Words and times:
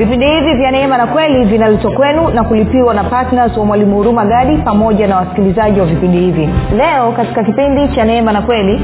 vipindi 0.00 0.26
hivi 0.26 0.54
vya 0.54 0.70
neema 0.70 0.98
na 0.98 1.06
kweli 1.06 1.44
vinaletwa 1.44 1.90
kwenu 1.92 2.28
na 2.30 2.44
kulipiwa 2.44 2.94
na 2.94 3.04
ptns 3.04 3.56
wa 3.56 3.64
mwalimu 3.64 3.96
huruma 3.96 4.24
gadi 4.24 4.56
pamoja 4.56 5.06
na 5.06 5.16
wasikilizaji 5.16 5.80
wa 5.80 5.86
vipindi 5.86 6.18
hivi. 6.18 6.48
Leo 6.76 7.12
katika 7.12 7.44
kipindi 7.44 7.88
cha 7.88 8.04
neema 8.04 8.32
na 8.32 8.42
kweli 8.42 8.80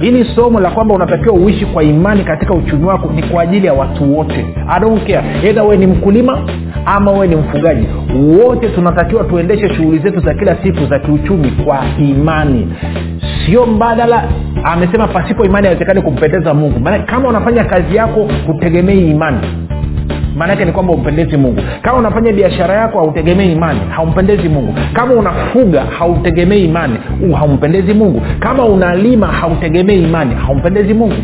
hili 0.00 0.24
somo 0.34 0.60
la 0.60 0.70
kwamba 0.70 0.94
unatakiwa 0.94 1.34
uishi 1.34 1.66
kwa 1.66 1.82
imani 1.82 2.24
katika 2.24 2.54
uchumi 2.54 2.84
wako 2.84 3.10
ni 3.14 3.22
kwa 3.22 3.42
ajili 3.42 3.66
ya 3.66 3.72
watu 3.72 4.16
wote. 4.18 4.46
Adonkea 4.68 5.22
edha 5.44 5.62
wewe 5.62 5.76
ni 5.76 5.86
mkulima 5.86 6.38
ama 6.86 7.10
wewe 7.10 7.26
ni 7.26 7.36
mfugaji. 7.36 7.88
Wote 8.44 8.68
tunatakiwa 8.68 9.24
tuendeshe 9.24 9.68
shughuli 9.74 9.98
zetu 9.98 10.20
za 10.20 10.34
kila 10.34 10.56
siku 10.62 10.86
za 10.86 10.98
kiuchumi 10.98 11.50
kwa 11.50 11.78
imani 11.98 12.68
sio 13.48 13.66
mbadala. 13.66 14.24
Amesema 14.64 15.08
pasipo 15.08 15.44
imani 15.44 15.66
haiwezekani 15.66 16.02
kumpendeza 16.02 16.54
mungu. 16.54 16.80
Maana 16.80 16.98
kama 16.98 17.28
unafanya 17.28 17.64
kazi 17.64 17.96
yako 17.96 18.28
hutegemei 18.46 19.10
imani. 19.10 19.38
Maanaake 20.36 20.64
ni 20.64 20.72
kwamba 20.72 20.92
umpendezi 20.92 21.36
mungu. 21.36 21.60
Kama 21.82 21.98
unafanya 21.98 22.32
biashara 22.32 22.74
yako 22.74 22.98
hautegemei 22.98 23.52
imani 23.52 23.80
haumpendezi 23.90 24.48
mungu. 24.48 24.74
Kama 24.92 25.14
unafuga 25.14 25.82
hautegemei 25.98 26.64
imani 26.64 26.94
haumpendezi 27.38 27.94
mungu. 27.94 28.22
Kama 28.40 28.64
unalima 28.64 29.26
hautegemei 29.26 30.02
imani 30.02 30.34
haumpendezi 30.34 30.94
mungu 30.94 31.14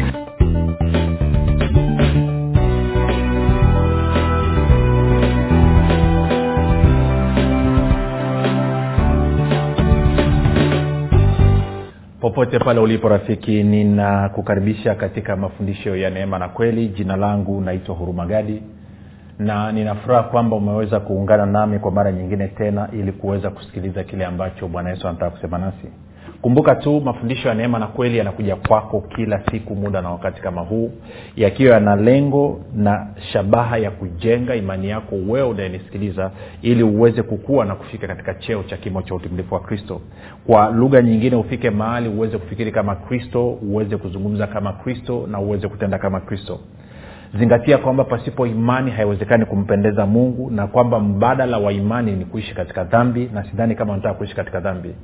popote 12.34 12.58
pale 12.58 12.80
ulipo 12.80 13.08
rafiki 13.08 13.62
ninakukaribisha 13.62 14.94
katika 14.94 15.36
mafundisho 15.36 15.96
ya 15.96 16.10
neema 16.10 16.38
na 16.38 16.48
kweli. 16.48 16.88
Jina 16.88 17.16
langu 17.16 17.60
naitwa 17.60 17.94
hurumagadi 17.94 18.62
na 19.38 19.72
ninafuraha 19.72 20.22
kwamba 20.22 20.56
umeweza 20.56 21.00
kuungana 21.00 21.46
nami 21.46 21.78
kwa 21.78 21.90
mara 21.90 22.12
nyingine 22.12 22.48
tena 22.48 22.88
ili 22.92 23.12
kuweza 23.12 23.50
kusikiliza 23.50 24.04
kile 24.04 24.24
ambacho 24.24 24.68
bwana 24.68 24.90
yesu 24.90 25.08
anataka 25.08 25.30
kusema 25.30 25.58
nasi 25.58 25.88
kumbuka 26.44 26.74
tu 26.74 27.00
mafundisho 27.00 27.48
ya 27.48 27.54
neema 27.54 27.78
na 27.78 27.86
kweli 27.86 28.18
yanakuja 28.18 28.56
kwako 28.56 29.00
kila 29.00 29.42
siku 29.50 29.74
muda 29.76 30.02
na 30.02 30.10
wakati 30.10 30.42
kama 30.42 30.60
huu 30.60 30.90
yakiwa 31.36 31.74
yana 31.74 31.96
lengo 31.96 32.60
na 32.74 33.06
shabaha 33.32 33.78
ya 33.78 33.90
kujenga 33.90 34.54
imani 34.54 34.88
yako 34.88 35.14
wewe 35.14 35.48
unayenisikiliza 35.48 36.30
ili 36.62 36.82
uweze 36.82 37.22
kukua 37.22 37.64
na 37.64 37.74
kufika 37.74 38.06
katika 38.06 38.34
cheo 38.34 38.62
cha 38.62 38.76
kimo 38.76 39.02
cha 39.02 39.14
utimilifu 39.14 39.54
wa 39.54 39.60
kristo. 39.60 40.00
Kwa 40.46 40.70
lugha 40.70 41.02
nyingine 41.02 41.36
ufike 41.36 41.70
mahali 41.70 42.08
uweze 42.08 42.38
kufikiri 42.38 42.72
kama 42.72 42.94
kristo 42.96 43.48
uweze 43.50 43.96
kuzungumza 43.96 44.46
kama 44.46 44.72
kristo 44.72 45.26
na 45.30 45.40
uweze 45.40 45.68
kutenda 45.68 45.98
kama 45.98 46.20
kristo. 46.20 46.60
Zingatia 47.38 47.78
kwamba 47.78 48.04
pasipo 48.04 48.46
imani 48.46 48.90
haiwezekani 48.90 49.44
kumpendeza 49.44 50.06
mungu 50.06 50.50
na 50.50 50.66
kwamba 50.66 51.00
mbadala 51.00 51.58
wa 51.58 51.72
imani 51.72 52.12
ni 52.12 52.24
kuishi 52.24 52.54
katika 52.54 52.84
dhambi 52.84 53.30
na 53.34 53.44
sidhani 53.44 53.74
kama 53.74 53.92
unataka 53.92 54.14
kuishi 54.14 54.36
katika 54.36 54.60
dhambi 54.60 54.94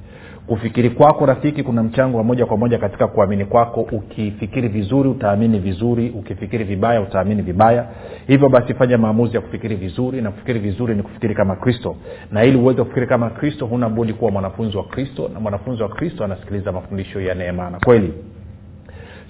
kufikiri 0.51 0.91
kwako 0.91 1.27
rafiki 1.27 1.63
kuna 1.63 1.83
mchango 1.83 2.19
wa 2.19 2.25
moja 2.25 2.47
kwa 2.47 2.57
moja 2.57 2.79
katika 2.79 3.07
kuamini 3.07 3.45
kwako. 3.45 3.81
Ukifikiri 3.93 4.69
vizuri 4.69 5.09
utaamini 5.09 5.59
vizuri. 5.59 6.11
Ukifikiri 6.11 6.65
vibaya 6.65 7.01
utaamini 7.01 7.43
vibaya. 7.43 7.87
Hivyo 8.27 8.49
basi 8.49 8.75
fanya 8.75 8.99
maamuzi 8.99 9.35
ya 9.37 9.41
kufikiri 9.41 9.77
vizuri 9.77 10.23
na 10.23 10.31
kufikiri 10.31 10.59
vizuri 10.59 10.95
ni 10.95 11.03
kufikiri 11.03 11.35
kama 11.35 11.57
kristo. 11.57 11.97
Na 12.33 12.45
ili 12.45 12.57
uweze 12.59 12.83
kufikiri 12.83 13.07
kama 13.07 13.31
kristo 13.31 13.67
huna 13.67 13.89
budi 13.89 14.13
kuwa 14.13 14.31
mwanafunzi 14.31 14.77
wa 14.77 14.85
kristo 14.85 15.31
na 15.35 15.41
mwanafunzi 15.41 15.83
wa 15.83 15.89
kristo 15.89 16.25
anasikiliza 16.25 16.73
mafundisho 16.73 17.21
ya 17.21 17.35
neema 17.35 17.71
na 17.71 17.79
kweli. 17.81 18.13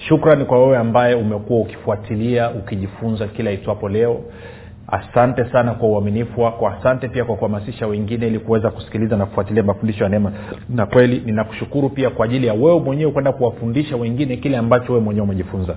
Shukrani 0.09 0.45
kwa 0.45 0.59
wewe 0.65 0.77
ambaye 0.79 1.15
umekuwa 1.15 1.61
ukifuatilia 1.61 2.51
ukijifunza 2.51 3.27
kila 3.29 3.51
itwapo 3.51 3.89
leo 3.89 4.21
asante 4.91 5.45
sana 5.53 5.75
kwa 5.75 5.89
uaminifu 5.89 6.41
wako. 6.41 6.69
Asante 6.69 7.09
pia 7.09 7.25
kwa 7.25 7.37
kuhamasisha 7.37 7.87
wengine 7.87 8.27
ili 8.27 8.39
kuweza 8.39 8.71
kusikiliza 8.71 9.17
na 9.17 9.27
kufuatilia 9.27 9.63
mafundisho 9.63 10.05
ya 10.05 10.11
neema 10.11 10.33
na 10.69 10.87
kweli. 10.87 11.23
Ninakushukuru 11.27 11.89
pia 11.91 12.11
kwa 12.11 12.25
ajili 12.25 12.47
ya 12.47 12.55
wewe 12.55 12.81
mwenyewe 12.81 13.13
kwenda 13.13 13.33
kuwafundisha 13.33 13.97
wengine 13.97 14.37
kile 14.37 14.57
ambacho 14.57 14.93
wewe 14.93 15.05
mwenyewe 15.05 15.25
umejifunza 15.25 15.75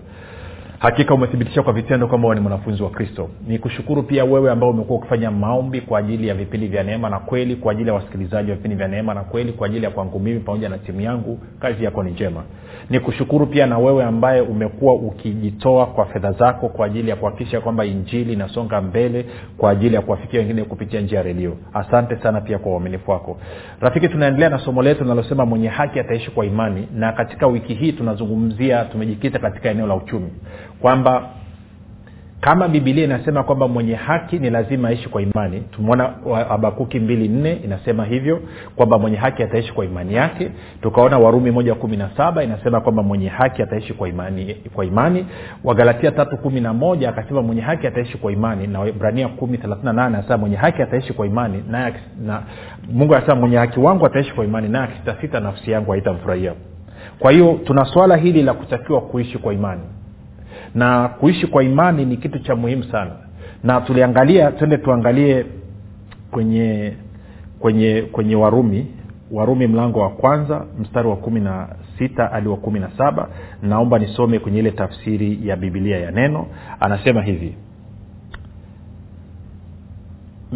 hakika 0.84 1.14
umethibitisha 1.14 1.64
kwa 1.64 1.74
vitendo 1.74 2.08
kwamba 2.08 2.36
ni 2.36 2.42
mwanafunzi 2.42 2.84
wa 2.84 2.90
kristo. 2.90 3.30
Ni 3.48 3.60
pia 4.04 4.26
wewe 4.26 4.52
ambao 4.52 4.70
umekuwa 4.70 5.00
ukifanya 5.00 5.32
maombi 5.32 5.82
kwa 5.82 6.00
ajili 6.00 6.28
ya 6.28 6.36
vipindi 6.36 6.68
vya 6.68 6.84
neema 6.84 7.10
na 7.10 7.20
kweli 7.20 7.56
kwa 7.56 7.72
ajili 7.72 7.88
ya 7.90 7.94
wasikilizaji 7.94 8.50
wa 8.50 8.56
vipindi 8.56 8.78
vya 8.78 8.88
neema 8.88 9.14
na 9.14 9.24
kweli 9.24 9.52
kwa 9.54 9.68
ajili 9.68 9.86
ya 9.86 9.92
kwangu 9.92 10.20
mimi 10.20 10.40
pamoja 10.40 10.70
na 10.70 10.78
timu 10.78 11.02
yangu. 11.02 11.40
Kazi 11.60 11.84
yako 11.84 12.04
ni 12.04 12.12
njema. 12.12 12.44
Ni 12.90 13.00
pia 13.46 13.66
na 13.66 13.78
wewe 13.78 14.04
ambaye 14.04 14.42
umekuwa 14.42 14.94
ukijitoa 14.94 15.86
kwa 15.86 16.06
fedha 16.06 16.32
zako 16.32 16.70
kwa 16.70 16.86
ajili 16.86 17.10
ya 17.10 17.16
kuhakikisha 17.16 17.62
kwamba 17.62 17.86
injili 17.86 18.34
inasonga 18.34 18.82
mbele 18.82 19.26
kwa 19.58 19.72
ajili 19.72 19.96
ya 19.96 20.02
kuwafikia 20.02 20.40
wengine 20.40 20.64
kupitia 20.64 21.02
njia 21.02 21.18
ya 21.18 21.24
redio. 21.24 21.58
Asante 21.74 22.16
sana 22.18 22.42
pia 22.42 22.60
kwa 22.60 22.72
uaminifu 22.72 23.12
wako. 23.12 23.38
Rafiki 23.80 24.10
tunaendelea 24.10 24.50
na 24.50 24.58
somo 24.60 24.82
letu 24.82 25.04
linalosema 25.04 25.46
mwenye 25.46 25.68
haki 25.68 26.00
ataishi 26.00 26.32
kwa 26.32 26.46
imani. 26.46 26.88
Na 26.96 27.12
katika 27.12 27.48
wiki 27.48 27.74
hii 27.74 27.92
tunazungumzia 27.92 28.86
tumejikita 28.86 29.40
katika 29.40 29.70
eneo 29.70 29.88
la 29.88 29.96
uchumi 29.96 30.30
kwamba 30.82 31.30
kama 32.44 32.68
bibilia 32.68 33.04
inasema 33.04 33.44
kwamba 33.44 33.68
mwenye 33.68 33.96
haki 33.96 34.40
ni 34.40 34.50
lazima 34.50 34.88
aishi 34.88 35.10
kwa 35.10 35.22
imani 35.22 35.60
tumeona 35.60 36.14
habakuki 36.50 37.00
mbili 37.00 37.28
nne 37.28 37.54
inasema 37.54 38.06
hivyo 38.06 38.40
kwamba 38.76 39.00
mwenye 39.00 39.18
haki 39.18 39.44
ataishi 39.44 39.74
kwa 39.74 39.86
imani 39.86 40.14
yake. 40.16 40.52
Tukaona 40.82 41.20
warumi 41.20 41.52
moja 41.52 41.76
kumi 41.76 41.98
na 41.98 42.10
saba 42.18 42.44
inasema 42.44 42.82
kwamba 42.82 43.04
mwenye 43.04 43.28
haki 43.28 43.62
ataishi 43.62 43.94
kwa 43.94 44.10
imani 44.10 44.54
kwa 44.54 44.86
imani. 44.86 45.26
Wagalatia 45.64 46.12
tatu 46.12 46.38
kumi 46.38 46.62
na 46.62 46.74
moja 46.74 47.10
akasema 47.10 47.42
mwenye 47.42 47.62
haki 47.62 47.88
ataishi 47.88 48.18
kwa 48.18 48.32
imani 48.32 48.68
na 48.68 48.88
ibrania 48.88 49.28
kumi 49.28 49.58
thelathini 49.58 49.94
nane 49.94 50.02
anasema 50.18 50.38
mwenye 50.38 50.56
haki 50.56 50.82
ataishi 50.82 51.14
kwa 51.14 51.28
imani 51.28 51.64
naye 51.70 51.94
na 52.26 52.44
mungu 52.92 53.16
anasema 53.16 53.36
mwenye 53.36 53.58
haki 53.58 53.80
wangu 53.80 54.06
ataishi 54.06 54.34
kwa 54.34 54.46
imani 54.46 54.70
naye 54.70 54.84
akisitasita 54.86 55.40
nafsi 55.40 55.72
yangu 55.72 55.92
haitamfurahia. 55.92 56.54
Kwa 57.20 57.32
hiyo 57.32 57.60
tuna 57.66 57.86
swala 57.86 58.16
hili 58.16 58.44
la 58.44 58.54
kutakiwa 58.54 59.02
kuishi 59.02 59.38
kwa 59.38 59.54
imani 59.54 59.82
na 60.76 61.08
kuishi 61.08 61.48
kwa 61.48 61.64
imani 61.64 62.06
ni 62.06 62.18
kitu 62.18 62.40
cha 62.40 62.56
muhimu 62.56 62.84
sana. 62.84 63.12
Na 63.64 63.82
tuliangalia 63.82 64.52
twende 64.52 64.78
tuangalie 64.78 65.46
kwenye 66.32 66.94
kwenye 67.60 68.02
kwenye 68.12 68.36
warumi. 68.36 68.88
Warumi 69.32 69.68
mlango 69.68 70.00
wa 70.00 70.10
kwanza 70.10 70.66
mstari 70.82 71.08
wa 71.08 71.16
kumi 71.16 71.40
na 71.40 71.68
sita 71.98 72.26
hadi 72.28 72.48
wa 72.50 72.58
kumi 72.58 72.80
na 72.80 72.90
saba. 72.98 73.30
Naomba 73.62 74.00
nisome 74.00 74.40
kwenye 74.40 74.60
ile 74.60 74.72
tafsiri 74.72 75.40
ya 75.48 75.56
bibilia 75.56 76.00
ya 76.00 76.12
neno. 76.12 76.46
Anasema 76.80 77.22
hivi 77.22 77.56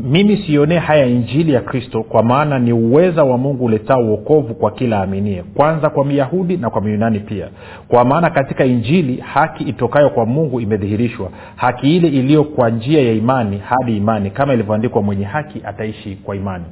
mimi 0.03 0.37
sionee 0.37 0.77
haya 0.79 1.05
injili 1.05 1.53
ya 1.53 1.61
kristo 1.61 2.03
kwa 2.03 2.23
maana 2.23 2.59
ni 2.59 2.73
uweza 2.73 3.23
wa 3.23 3.37
mungu 3.37 3.65
uletao 3.65 3.99
uokovu 4.01 4.53
kwa 4.55 4.71
kila 4.71 5.01
aminie 5.01 5.43
kwanza 5.43 5.89
kwa 5.89 6.05
myahudi 6.05 6.57
na 6.57 6.69
kwa 6.69 6.81
myunani 6.81 7.19
pia. 7.19 7.47
Kwa 7.87 8.05
maana 8.05 8.29
katika 8.29 8.65
injili 8.65 9.17
haki 9.17 9.63
itokayo 9.63 10.09
kwa 10.09 10.25
mungu 10.25 10.61
imedhihirishwa. 10.61 11.29
Haki 11.55 11.95
ile 11.97 12.07
iliyo 12.07 12.43
kwa 12.43 12.69
njia 12.69 13.01
ya 13.01 13.13
imani 13.13 13.57
hadi 13.57 13.97
imani. 13.97 14.29
Kama 14.31 14.53
ilivyoandikwa 14.53 15.01
mwenye 15.01 15.25
haki 15.25 15.61
ataishi 15.65 16.15
kwa 16.15 16.35
imani. 16.35 16.65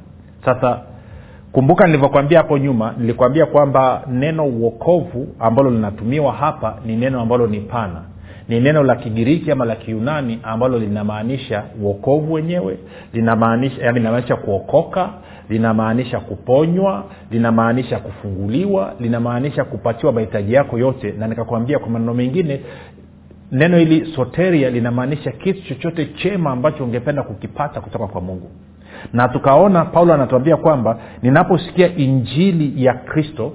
Sasa 0.44 0.80
kumbuka 1.52 1.86
nilivyokwambia 1.86 2.38
hapo 2.38 2.58
nyuma 2.58 2.94
nilikwambia 2.98 3.46
kwamba 3.46 4.02
neno 4.10 4.46
uokovu 4.46 5.28
ambalo 5.40 5.70
linatumiwa 5.70 6.32
hapa 6.32 6.76
ni 6.86 6.96
neno 6.96 7.20
ambalo 7.20 7.46
ni 7.46 7.60
pana 7.60 8.02
ni 8.48 8.60
neno 8.60 8.82
la 8.82 8.96
kigiriki 8.96 9.50
ama 9.50 9.64
la 9.64 9.76
kiunani 9.76 10.38
ambalo 10.42 10.78
linamaanisha 10.78 11.64
uokovu 11.82 12.32
wenyewe 12.32 12.78
linamaanisha 13.12 13.82
yani 13.84 14.22
kuokoka 14.44 15.10
linamaanisha 15.48 16.20
kuponywa 16.20 17.04
linamaanisha 17.30 17.98
kufunguliwa 17.98 18.94
linamaanisha 19.00 19.64
kupatiwa 19.64 20.12
mahitaji 20.12 20.52
yako 20.52 20.78
yote. 20.78 21.14
Na 21.18 21.26
nikakwambia 21.28 21.78
kwa 21.78 21.88
maneno 21.88 22.14
mengine 22.14 22.60
neno 23.52 23.78
hili 23.78 24.12
soteria 24.16 24.70
linamaanisha 24.70 25.32
kitu 25.32 25.62
chochote 25.68 26.06
chema 26.06 26.50
ambacho 26.50 26.84
ungependa 26.84 27.22
kukipata 27.22 27.80
kutoka 27.80 28.06
kwa 28.06 28.20
mungu. 28.20 28.50
Na 29.12 29.28
tukaona 29.28 29.84
paulo 29.84 30.14
anatuambia 30.14 30.56
kwamba 30.56 30.98
ninaposikia 31.22 31.96
injili 31.96 32.84
ya 32.84 32.94
kristo 32.94 33.52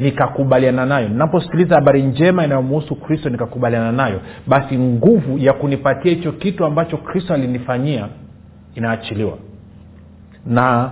nikakubaliana 0.00 0.86
nayo. 0.86 1.08
Ninaposikiliza 1.08 1.74
habari 1.74 2.02
njema 2.02 2.44
inayomuhusu 2.44 2.94
kristo 2.94 3.28
nikakubaliana 3.30 3.92
nayo 3.92 4.20
basi 4.46 4.78
nguvu 4.78 5.38
ya 5.38 5.52
kunipatia 5.52 6.12
hicho 6.12 6.32
kitu 6.32 6.64
ambacho 6.64 6.96
kristo 6.96 7.34
alinifanyia 7.34 8.08
inaachiliwa. 8.74 9.38
Na 10.46 10.90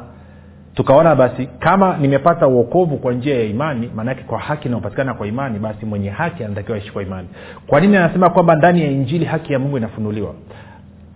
tukaona 0.75 1.15
basi 1.15 1.47
kama 1.59 1.97
nimepata 1.97 2.47
uokovu 2.49 2.97
kwa 2.97 3.13
njia 3.13 3.35
ya 3.35 3.45
imani 3.45 3.91
maanake 3.95 4.23
kwa 4.23 4.39
haki 4.39 4.69
inayopatikana 4.69 5.15
kwa 5.15 5.27
imani 5.27 5.59
basi 5.59 5.87
mwenye 5.87 6.11
haki 6.11 6.45
anatakiwa 6.45 6.77
aishi 6.77 6.93
kwa 6.93 7.03
imani. 7.03 7.29
Kwa 7.67 7.81
nini 7.81 7.97
anasema 7.97 8.31
kwamba 8.31 8.55
ndani 8.55 8.81
ya 8.81 8.91
injili 8.91 9.25
haki 9.25 9.53
ya 9.53 9.59
mungu 9.59 9.77
inafunuliwa? 9.77 10.35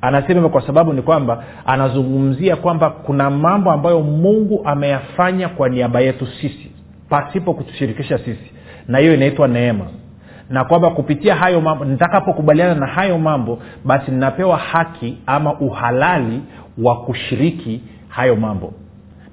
Anasema 0.00 0.34
hivyo 0.34 0.48
kwa 0.48 0.66
sababu 0.66 0.92
ni 0.92 1.02
kwamba 1.02 1.44
anazungumzia 1.66 2.56
kwamba 2.56 2.90
kuna 2.90 3.30
mambo 3.30 3.70
ambayo 3.72 4.00
mungu 4.00 4.60
ameyafanya 4.64 5.48
kwa 5.48 5.68
niaba 5.68 6.00
yetu 6.00 6.26
sisi 6.26 6.71
pasipo 7.12 7.54
kutushirikisha 7.54 8.18
sisi. 8.18 8.50
Na 8.88 8.98
hiyo 8.98 9.14
inaitwa 9.14 9.48
neema. 9.48 9.86
Na 10.50 10.64
kwamba 10.64 10.90
kupitia 10.90 11.34
hayo 11.34 11.60
mambo 11.60 11.84
nitakapokubaliana 11.84 12.74
na 12.74 12.86
hayo 12.86 13.18
mambo 13.18 13.58
basi 13.84 14.10
ninapewa 14.10 14.56
haki 14.56 15.18
ama 15.26 15.54
uhalali 15.60 16.42
wa 16.78 16.96
kushiriki 16.96 17.82
hayo 18.08 18.36
mambo. 18.36 18.72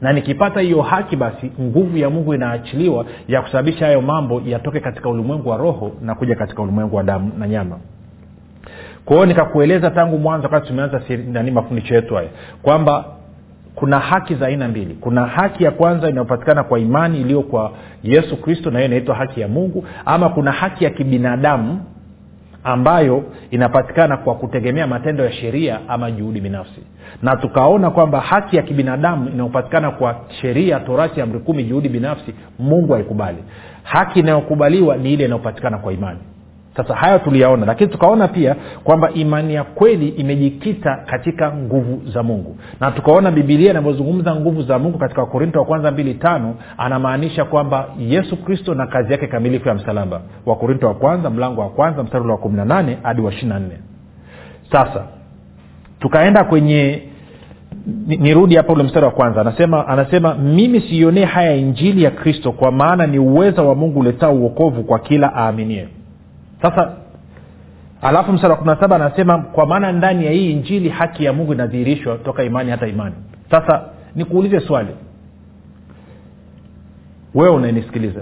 Na 0.02 0.14
nikipata 0.14 0.60
hiyo 0.60 0.82
haki 0.82 1.16
basi 1.16 1.52
nguvu 1.62 1.98
ya 1.98 2.10
mungu 2.10 2.34
inaachiliwa 2.34 3.06
ya 3.28 3.42
kusababisha 3.42 3.86
hayo 3.86 4.02
mambo 4.02 4.42
yatoke 4.46 4.80
katika 4.80 5.10
ulimwengu 5.10 5.50
wa 5.50 5.58
roho 5.58 5.92
na 6.02 6.16
kuja 6.16 6.36
katika 6.36 6.62
ulimwengu 6.62 6.96
wa 6.96 7.04
damu 7.04 7.32
na 7.38 7.48
nyama. 7.48 7.78
Kwa 9.06 9.16
hiyo 9.16 9.26
nikakueleza 9.26 9.92
tangu 9.92 10.18
mwanzo 10.18 10.44
wakati 10.48 10.68
tumeanza 10.68 11.02
mafundisho 11.52 11.96
yetu 11.96 12.16
haya 12.16 12.30
kwamba 12.62 13.06
kuna 13.76 14.00
haki 14.00 14.36
za 14.36 14.46
aina 14.48 14.68
mbili. 14.68 14.94
Kuna 15.02 15.26
haki 15.26 15.64
ya 15.64 15.72
kwanza 15.72 16.10
inayopatikana 16.10 16.64
kwa 16.64 16.80
imani 16.80 17.22
iliyo 17.22 17.42
kwa 17.42 17.72
yesu 18.04 18.38
kristo 18.42 18.72
na 18.72 18.80
hiyo 18.80 18.88
inaitwa 18.92 19.16
haki 19.16 19.42
ya 19.42 19.48
mungu 19.48 19.86
ama 20.06 20.30
kuna 20.30 20.52
haki 20.52 20.84
ya 20.84 20.90
kibinadamu 20.90 21.82
ambayo 22.64 23.24
inapatikana 23.52 24.18
kwa 24.18 24.36
kutegemea 24.36 24.88
matendo 24.88 25.26
ya 25.26 25.32
sheria 25.32 25.80
ama 25.88 26.12
juhudi 26.12 26.42
binafsi. 26.42 26.82
Na 27.24 27.36
tukaona 27.36 27.90
kwamba 27.90 28.20
haki 28.20 28.56
ya 28.58 28.64
kibinadamu 28.64 29.30
inayopatikana 29.30 29.92
kwa 29.92 30.16
sheria 30.42 30.80
torati 30.80 31.22
amri 31.22 31.40
kumi 31.40 31.64
juhudi 31.64 31.90
binafsi 31.90 32.34
mungu 32.60 32.94
haikubali. 32.94 33.38
Haki 33.84 34.20
inayokubaliwa 34.20 34.98
ni 34.98 35.14
ile 35.14 35.26
inayopatikana 35.26 35.78
kwa 35.78 35.94
imani 35.94 36.20
sasa 36.78 36.96
hayo 36.96 37.20
tuliyaona 37.20 37.66
lakini 37.66 37.90
tukaona 37.92 38.28
pia 38.28 38.56
kwamba 38.84 39.12
imani 39.12 39.54
ya 39.54 39.64
kweli 39.64 40.08
imejikita 40.08 40.96
katika 41.06 41.52
nguvu 41.54 42.02
za 42.12 42.24
mungu. 42.24 42.58
Na 42.80 42.92
tukaona 42.92 43.32
bibilia 43.32 43.72
inavyozungumza 43.72 44.36
nguvu 44.36 44.62
za 44.62 44.80
mungu 44.80 44.98
katika 44.98 45.22
wakorinto 45.22 45.60
wa 45.60 45.66
kwanza 45.66 45.92
mbili 45.92 46.14
tano 46.14 46.56
anamaanisha 46.78 47.46
kwamba 47.46 47.86
yesu 48.00 48.38
kristo 48.38 48.74
na 48.76 48.88
kazi 48.88 49.12
yake 49.12 49.28
kamilifu 49.28 49.68
ya 49.68 49.74
msalaba. 49.76 50.22
Wakorinto 50.46 50.88
wa 50.88 50.94
kwanza 50.94 51.30
mlango 51.30 51.62
wa 51.62 51.70
kwanza 51.70 52.04
mstari 52.04 52.28
wa 52.28 52.38
kumi 52.38 52.58
na 52.58 52.66
nane 52.66 52.98
hadi 53.04 53.22
wa 53.22 53.32
ishiri 53.32 53.48
na 53.50 53.60
nne. 53.60 53.78
Sasa 54.72 55.04
tukaenda 56.00 56.44
kwenye 56.44 57.04
nirudi 58.08 58.56
hapa 58.56 58.74
ule 58.74 58.84
mstari 58.84 59.06
wa 59.06 59.12
kwanza. 59.12 59.42
Anasema 59.42 59.88
anasema 59.88 60.36
mimi 60.36 60.82
siionee 60.82 61.26
haya 61.26 61.56
injili 61.56 62.04
ya 62.04 62.12
kristo 62.12 62.52
kwa 62.52 62.72
maana 62.72 63.08
ni 63.08 63.20
uweza 63.20 63.62
wa 63.62 63.76
mungu 63.76 64.00
uletao 64.00 64.34
uokovu 64.36 64.84
kwa 64.84 65.00
kila 65.00 65.34
aaminie 65.36 65.88
sasa 66.62 66.94
alafu 68.02 68.34
msara 68.34 68.50
wa 68.50 68.56
kumi 68.58 68.72
na 68.72 68.80
saba 68.80 68.96
anasema 68.96 69.38
kwa 69.38 69.66
maana 69.66 69.92
ndani 69.92 70.26
ya 70.26 70.32
hii 70.32 70.52
injili 70.52 70.90
haki 70.90 71.26
ya 71.26 71.34
mungu 71.34 71.54
inadhihirishwa 71.54 72.18
toka 72.18 72.44
imani 72.44 72.72
hata 72.72 72.88
imani. 72.88 73.16
Sasa 73.52 73.82
nikuulize 74.16 74.60
swali. 74.60 74.90
Wewe 77.36 77.50
unanisikiliza. 77.56 78.22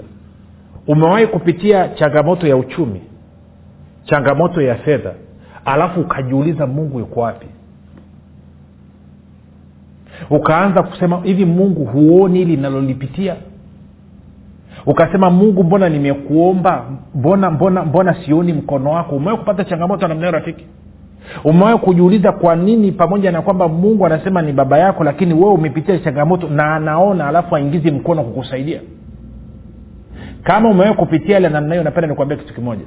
Umewahi 0.86 1.26
kupitia 1.26 1.88
changamoto 1.88 2.46
ya 2.46 2.56
uchumi 2.56 3.02
changamoto 4.04 4.62
ya 4.62 4.74
fedha 4.74 5.12
alafu 5.64 6.00
ukajiuliza 6.00 6.66
mungu 6.66 6.98
yuko 6.98 7.20
wapi? 7.20 7.46
Ukaanza 10.30 10.82
kusema 10.82 11.20
hivi 11.22 11.44
mungu 11.44 11.84
huoni 11.84 12.38
hili 12.38 12.56
linalolipitia 12.56 13.36
ukasema 14.88 15.30
mungu 15.30 15.64
mbona 15.64 15.88
nimekuomba? 15.88 16.84
Mbona 17.14 17.50
mbona 17.50 17.84
mbona 17.84 18.14
sioni 18.24 18.52
mkono 18.52 18.90
wako? 18.90 19.16
Umewahi 19.16 19.38
kupata 19.38 19.64
changamoto 19.64 20.08
namnao 20.08 20.30
rafiki? 20.30 20.66
Umewahi 21.44 21.78
kujiuliza 21.78 22.32
kwa 22.32 22.56
nini 22.56 22.92
pamoja 22.92 23.32
na 23.32 23.42
kwamba 23.42 23.68
mungu 23.68 24.06
anasema 24.06 24.42
ni 24.42 24.52
baba 24.52 24.78
yako 24.78 25.04
lakini 25.04 25.34
wewe 25.34 25.52
umepitia 25.52 25.98
changamoto 25.98 26.48
na 26.48 26.74
anaona 26.74 27.28
alafu 27.28 27.56
aingizi 27.56 27.90
mkono 27.90 28.22
kukusaidia? 28.22 28.80
Kama 30.42 30.68
umewahi 30.70 30.94
kupitia 30.94 31.38
ile 31.38 31.48
namna 31.48 31.74
hiyo 31.74 31.84
napenda 31.84 32.08
nikuambia 32.08 32.36
kitu 32.36 32.54
kimoja. 32.54 32.84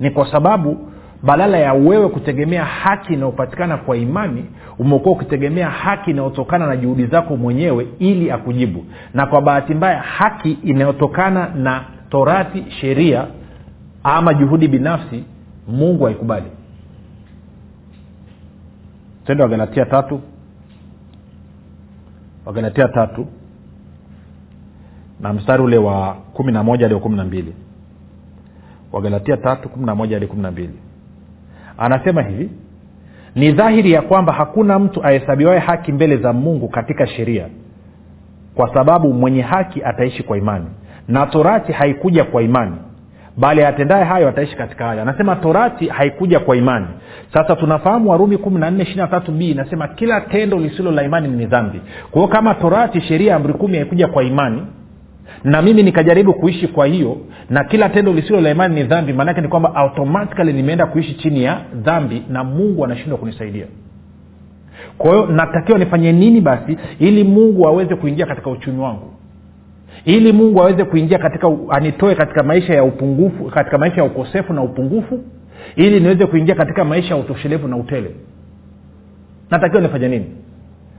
Ni 0.00 0.10
kwa 0.10 0.32
sababu 0.32 0.76
badala 1.22 1.58
ya 1.58 1.72
wewe 1.72 2.08
kutegemea 2.08 2.64
haki 2.64 3.12
inayopatikana 3.12 3.76
kwa 3.76 3.96
imani 3.96 4.44
umekuwa 4.78 5.14
ukitegemea 5.14 5.70
haki 5.70 6.10
inayotokana 6.10 6.66
na 6.66 6.76
juhudi 6.76 7.06
zako 7.06 7.36
mwenyewe 7.36 7.88
ili 7.98 8.30
akujibu. 8.30 8.84
Na 9.14 9.26
kwa 9.26 9.42
bahati 9.42 9.74
mbaya 9.74 10.00
haki 10.00 10.52
inayotokana 10.52 11.48
na 11.48 11.84
torati 12.10 12.64
sheria 12.80 13.26
ama 14.04 14.34
juhudi 14.34 14.68
binafsi 14.68 15.24
mungu 15.68 16.04
haikubali. 16.04 16.46
Tende 19.26 19.42
wagalatia 19.42 19.86
tatu. 19.86 20.20
Wagalatia 22.46 22.88
tatu 22.88 23.26
na 25.20 25.32
mstari 25.32 25.62
ule 25.62 25.78
wa 25.78 26.14
kumi 26.14 26.52
na 26.52 26.62
moja 26.62 26.88
hadi 26.88 27.00
kumi 27.00 27.16
na 27.16 27.24
mbili. 27.24 27.54
Wagalatia 28.92 29.36
tatu 29.36 29.68
kumi 29.68 29.86
na 29.86 29.94
moja 29.94 30.16
hadi 30.16 30.26
kumi 30.26 30.42
na 30.42 30.50
mbili 30.50 30.74
anasema 31.82 32.22
hivi 32.22 32.50
ni 33.34 33.52
dhahiri 33.52 33.92
ya 33.92 34.02
kwamba 34.02 34.32
hakuna 34.32 34.78
mtu 34.78 35.04
ahesabiwae 35.04 35.58
haki 35.58 35.92
mbele 35.92 36.16
za 36.16 36.32
mungu 36.32 36.68
katika 36.68 37.06
sheria 37.06 37.46
kwa 38.54 38.74
sababu 38.74 39.12
mwenye 39.12 39.42
haki 39.42 39.82
ataishi 39.84 40.22
kwa 40.22 40.38
imani 40.38 40.66
na 41.08 41.26
torati 41.26 41.72
haikuja 41.72 42.24
kwa 42.24 42.42
imani 42.42 42.76
bali 43.36 43.64
atendaye 43.64 44.04
hayo 44.04 44.28
ataishi 44.28 44.56
katika 44.56 44.84
hayo 44.84 45.02
anasema 45.02 45.36
torati 45.36 45.88
haikuja 45.88 46.40
kwa 46.40 46.56
imani. 46.56 46.86
Sasa 47.32 47.56
tunafahamu 47.56 48.10
warumi 48.10 48.38
kumi 48.38 48.60
na 48.60 48.70
nne 48.70 48.82
ishiri 48.82 49.08
tatu 49.08 49.32
b 49.32 49.50
inasema 49.50 49.88
kila 49.88 50.20
tendo 50.20 50.58
lisilo 50.58 50.90
la 50.90 51.02
imani 51.02 51.28
ni 51.28 51.46
dhambi. 51.46 51.80
Kwa 52.10 52.20
hiyo 52.22 52.28
kama 52.28 52.54
torati 52.54 53.00
sheria 53.00 53.36
amri 53.36 53.52
kumi 53.54 53.76
haikuja 53.76 54.06
kwa 54.06 54.22
imani 54.24 54.62
na 55.44 55.62
mimi 55.62 55.82
nikajaribu 55.82 56.34
kuishi 56.34 56.68
kwa 56.68 56.86
hiyo 56.86 57.16
na 57.50 57.64
kila 57.64 57.88
tendo 57.88 58.12
lisilo 58.12 58.40
la 58.40 58.50
imani 58.50 58.74
ni 58.74 58.82
dhambi 58.82 59.12
maanake 59.12 59.40
ni 59.40 59.48
kwamba 59.48 59.74
automatikali 59.74 60.52
nimeenda 60.52 60.86
kuishi 60.86 61.14
chini 61.14 61.42
ya 61.44 61.60
dhambi 61.74 62.22
na 62.28 62.44
mungu 62.44 62.84
anashindwa 62.84 63.18
kunisaidia. 63.18 63.66
Kwa 64.98 65.10
hiyo 65.10 65.26
natakiwa 65.26 65.78
nifanye 65.78 66.12
nini 66.12 66.40
basi 66.40 66.78
ili 66.98 67.24
mungu 67.24 67.66
aweze 67.68 67.96
kuingia 67.96 68.26
katika 68.26 68.50
uchumi 68.50 68.80
wangu? 68.80 69.10
Ili 70.04 70.32
mungu 70.32 70.62
aweze 70.62 70.84
kuingia 70.84 71.18
katika 71.18 71.48
anitoe 71.70 72.14
katika 72.14 72.42
maisha 72.42 72.74
ya 72.74 72.84
upungufu 72.84 73.44
katika 73.44 73.78
maisha 73.78 73.96
ya 73.96 74.04
ukosefu 74.04 74.52
na 74.52 74.62
upungufu 74.62 75.20
ili 75.76 76.00
niweze 76.00 76.26
kuingia 76.26 76.54
katika 76.54 76.84
maisha 76.84 77.14
ya 77.14 77.20
utoshelevu 77.20 77.68
na 77.68 77.76
utele. 77.76 78.10
Natakiwa 79.50 79.82
nifanye 79.82 80.08
nini? 80.08 80.26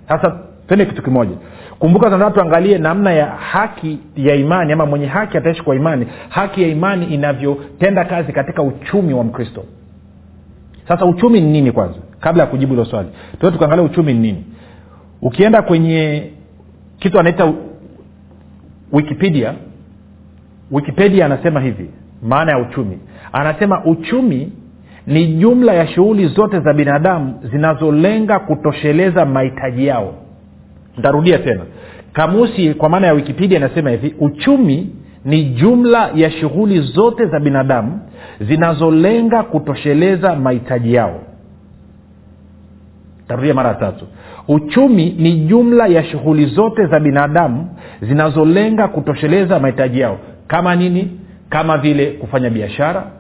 Sasa 0.08 0.40
tende 0.68 0.86
kitu 0.86 1.04
kimoja 1.04 1.36
kumbuka 1.84 2.10
tunataka 2.10 2.32
tuangalie 2.32 2.78
namna 2.78 3.12
ya 3.14 3.26
haki 3.26 4.00
ya 4.16 4.36
imani 4.36 4.74
ama 4.74 4.86
mwenye 4.86 5.06
haki 5.06 5.38
ataishi 5.38 5.64
kwa 5.64 5.76
imani. 5.76 6.08
Haki 6.30 6.62
ya 6.62 6.68
imani 6.68 7.06
inavyotenda 7.06 8.06
kazi 8.06 8.32
katika 8.34 8.62
uchumi 8.64 9.14
wa 9.14 9.24
mkristo. 9.24 9.64
Sasa 10.88 11.06
uchumi 11.06 11.42
ni 11.42 11.52
nini 11.52 11.72
kwanza? 11.72 12.00
Kabla 12.20 12.44
ya 12.44 12.50
kujibu 12.50 12.72
hilo 12.74 12.86
swali. 12.86 13.10
Tuo 13.40 13.52
tukaangalia 13.52 13.84
uchumi 13.84 14.14
ni 14.14 14.20
nini. 14.20 14.44
Ukienda 15.22 15.62
kwenye 15.62 16.32
kitu 17.00 17.20
anaita 17.20 17.54
wikipedia 18.92 19.54
wikipedia 20.72 21.26
anasema 21.26 21.62
hivi 21.62 21.90
maana 22.22 22.52
ya 22.52 22.58
uchumi. 22.58 23.00
Anasema 23.34 23.86
uchumi 23.86 24.52
ni 25.08 25.28
jumla 25.28 25.74
ya 25.74 25.88
shughuli 25.88 26.28
zote 26.28 26.60
za 26.60 26.74
binadamu 26.74 27.40
zinazolenga 27.52 28.40
kutosheleza 28.40 29.26
mahitaji 29.26 29.88
yao. 29.88 30.14
Ntarudia 30.98 31.40
tena 31.40 31.62
kamusi 32.14 32.74
kwa 32.74 32.90
maana 32.90 33.08
ya 33.08 33.14
wikipedia 33.14 33.58
inasema 33.58 33.90
hivi 33.90 34.16
uchumi 34.20 34.96
ni 35.26 35.44
jumla 35.44 36.12
ya 36.16 36.32
shughuli 36.32 36.80
zote 36.82 37.26
za 37.26 37.40
binadamu 37.40 38.00
zinazolenga 38.42 39.44
kutosheleza 39.44 40.36
mahitaji 40.36 40.94
yao. 40.94 41.20
Tarudia 43.28 43.54
mara 43.54 43.74
tatu. 43.74 44.06
Uchumi 44.48 45.10
ni 45.20 45.32
jumla 45.40 45.88
ya 45.88 46.04
shughuli 46.04 46.46
zote 46.46 46.86
za 46.86 47.00
binadamu 47.00 47.70
zinazolenga 48.02 48.88
kutosheleza 48.88 49.60
mahitaji 49.60 50.00
yao. 50.00 50.18
Kama 50.48 50.76
nini? 50.76 51.20
Kama 51.50 51.78
vile 51.78 52.06
kufanya 52.12 52.50
biashara. 52.50 53.12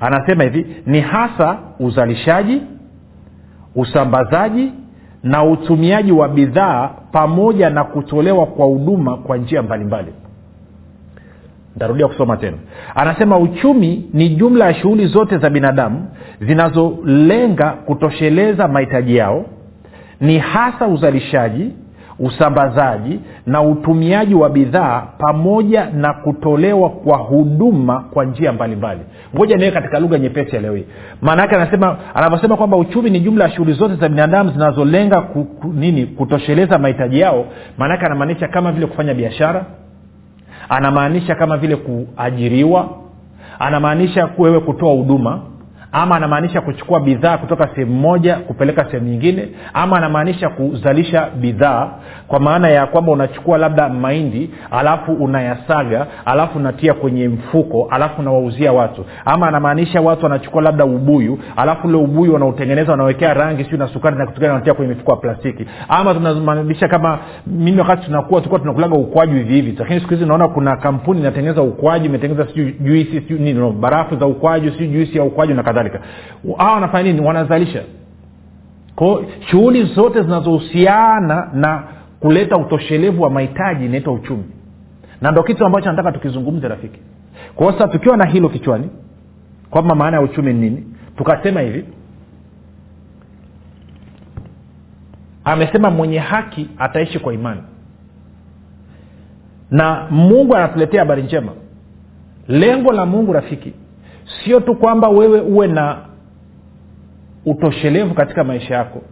Anasema 0.00 0.44
hivi 0.44 0.66
ni 0.86 1.00
hasa 1.00 1.58
uzalishaji 1.80 2.62
usambazaji 3.74 4.72
na 5.22 5.44
utumiaji 5.44 6.12
wa 6.12 6.28
bidhaa 6.28 6.90
pamoja 7.12 7.70
na 7.70 7.84
kutolewa 7.84 8.46
kwa 8.46 8.66
huduma 8.66 9.16
kwa 9.16 9.36
njia 9.36 9.62
mbalimbali. 9.62 10.12
Ntarudia 11.76 12.08
kusoma 12.08 12.36
tena. 12.36 12.56
Anasema 12.94 13.38
uchumi 13.38 14.08
ni 14.12 14.28
jumla 14.28 14.64
ya 14.66 14.74
shughuli 14.74 15.06
zote 15.06 15.38
za 15.38 15.50
binadamu 15.50 16.08
zinazolenga 16.40 17.70
kutosheleza 17.70 18.68
mahitaji 18.68 19.16
yao 19.16 19.44
ni 20.20 20.38
hasa 20.38 20.86
uzalishaji 20.88 21.70
usambazaji 22.20 23.20
na 23.46 23.62
utumiaji 23.62 24.34
wa 24.34 24.50
bidhaa 24.50 25.02
pamoja 25.18 25.86
na 25.90 26.12
kutolewa 26.12 26.90
kwa 26.90 27.16
huduma 27.18 28.00
kwa 28.00 28.24
njia 28.24 28.52
mbalimbali. 28.52 29.00
Ngoja 29.36 29.56
niwe 29.56 29.70
katika 29.70 30.00
lugha 30.00 30.18
nyepesi 30.18 30.56
ya 30.56 30.62
leo 30.62 30.74
hii. 30.74 30.84
Maana 31.22 31.42
yake 31.42 31.56
anasema 31.56 31.96
anavyosema 32.14 32.56
kwamba 32.56 32.76
uchumi 32.76 33.10
ni 33.10 33.20
jumla 33.20 33.44
ya 33.44 33.50
shughuli 33.50 33.72
zote 33.72 33.94
za 33.94 34.08
binadamu 34.08 34.50
zinazolenga 34.50 35.20
ku, 35.20 35.46
nini 35.74 36.06
kutosheleza 36.06 36.78
mahitaji 36.78 37.20
yao. 37.20 37.44
Maanaake 37.78 38.06
anamaanisha 38.06 38.48
kama 38.48 38.72
vile 38.72 38.86
kufanya 38.86 39.14
biashara 39.14 39.64
anamaanisha 40.68 41.34
kama 41.34 41.56
vile 41.56 41.76
kuajiriwa 41.76 42.88
anamaanisha 43.58 44.28
wewe 44.38 44.60
kutoa 44.60 44.92
huduma 44.92 45.40
ama 45.92 46.16
anamaanisha 46.16 46.60
kuchukua 46.60 47.00
bidhaa 47.00 47.38
kutoka 47.38 47.68
sehemu 47.74 47.94
moja 47.94 48.34
kupeleka 48.36 48.84
sehemu 48.84 49.08
nyingine. 49.08 49.48
Ama 49.74 49.96
anamaanisha 49.96 50.48
kuzalisha 50.48 51.28
bidhaa 51.40 51.88
kwa 52.28 52.40
maana 52.40 52.68
ya 52.68 52.86
kwamba 52.86 53.12
unachukua 53.12 53.58
labda 53.58 53.88
mahindi 53.88 54.50
alafu 54.70 55.12
unayasaga 55.12 56.06
alafu 56.24 56.58
unatia 56.58 56.94
kwenye 56.94 57.28
mfuko 57.28 57.88
alafu 57.90 58.20
unawauzia 58.20 58.72
watu. 58.72 59.04
Ama 59.24 59.48
anamaanisha 59.48 60.00
watu 60.00 60.22
wanachukua 60.24 60.62
labda 60.62 60.84
ubuyu 60.84 61.38
alafu 61.56 61.88
ule 61.88 61.96
ubuyu 61.96 62.32
wanautengeneza 62.32 62.90
wanawekea 62.90 63.34
rangi 63.34 63.64
siu 63.64 63.78
na 63.78 63.88
sukari 63.88 64.16
na 64.16 64.26
kitu 64.26 64.40
gani 64.40 64.52
wanatia 64.52 64.74
kwenye 64.74 64.94
mifuko 64.94 65.10
ya 65.10 65.16
plastiki. 65.16 65.66
Ama 65.88 66.14
tunamaanisha 66.14 66.88
kama 66.88 67.18
mimi 67.46 67.78
wakati 67.80 68.04
tunakuwa 68.06 68.40
tulikuwa 68.40 68.60
tunakulaga 68.60 68.94
ukwaju 68.96 69.32
hivi 69.34 69.54
hivi. 69.54 69.76
Lakini 69.78 70.00
siku 70.00 70.14
hizi 70.14 70.26
naona 70.26 70.48
kuna 70.48 70.76
kampuni 70.76 71.20
inatengeneza 71.20 71.62
ukwaju 71.62 72.04
imetengeneza 72.06 72.48
siu 72.54 72.70
juisi 72.80 73.20
siu 73.28 73.38
nini 73.38 73.52
no, 73.60 73.70
barafu 73.72 74.16
za 74.16 74.26
ukwaju 74.26 74.72
siu 74.78 74.86
juisi 74.86 75.18
ya 75.18 75.24
ukwaju 75.24 75.54
na 75.54 75.62
kadhalika 75.62 75.79
hawa 76.58 76.72
wanafanya 76.74 77.12
nini? 77.12 77.26
Wanazalisha. 77.26 77.82
Kwao 78.96 79.24
shughuli 79.50 79.84
zote 79.84 80.22
zinazohusiana 80.22 81.50
na 81.54 81.82
kuleta 82.20 82.56
utoshelevu 82.56 83.22
wa 83.22 83.30
mahitaji 83.30 83.84
inaitwa 83.84 84.12
uchumi. 84.12 84.44
Na 85.20 85.30
ndo 85.30 85.42
kitu 85.42 85.64
ambacho 85.66 85.90
nataka 85.90 86.12
tukizungumze 86.12 86.68
rafiki. 86.68 87.00
Kwao 87.54 87.72
sasa 87.72 87.88
tukiwa 87.88 88.16
na 88.16 88.24
hilo 88.26 88.48
kichwani 88.48 88.90
kwamba 89.70 89.94
maana 89.94 90.16
ya 90.16 90.22
uchumi 90.22 90.52
ni 90.52 90.60
nini 90.70 90.84
tukasema 91.16 91.60
hivi. 91.60 91.84
Amesema 95.44 95.90
mwenye 95.90 96.18
haki 96.18 96.68
ataishi 96.78 97.18
kwa 97.18 97.34
imani. 97.34 97.60
Na 99.70 100.06
mungu 100.10 100.56
anatuletea 100.56 101.00
habari 101.00 101.22
njema. 101.22 101.52
Lengo 102.48 102.92
la 102.92 103.06
mungu 103.06 103.32
rafiki 103.32 103.72
sio 104.44 104.60
tu 104.60 104.74
kwamba 104.74 105.08
wewe 105.08 105.40
uwe 105.40 105.66
na 105.66 105.98
utoshelevu 107.46 108.14
katika 108.14 108.44
maisha 108.44 108.74
yako. 108.74 109.02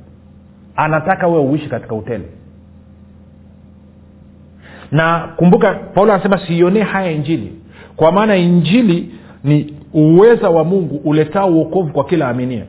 Anataka 0.77 1.27
wewe 1.27 1.45
uishi 1.45 1.69
katika 1.69 1.95
utele 1.95 2.25
na 4.93 5.33
kumbuka 5.37 5.75
paulo 5.75 6.13
anasema 6.13 6.47
siionee 6.47 6.83
haya 6.83 7.11
injili. 7.11 7.53
Kwa 7.97 8.13
maana 8.13 8.37
injili 8.37 9.15
ni 9.45 9.75
uweza 9.93 10.51
wa 10.51 10.65
mungu 10.65 11.01
uletao 11.05 11.49
uokovu 11.51 11.93
kwa 11.93 12.05
kila 12.05 12.29
aminia 12.29 12.65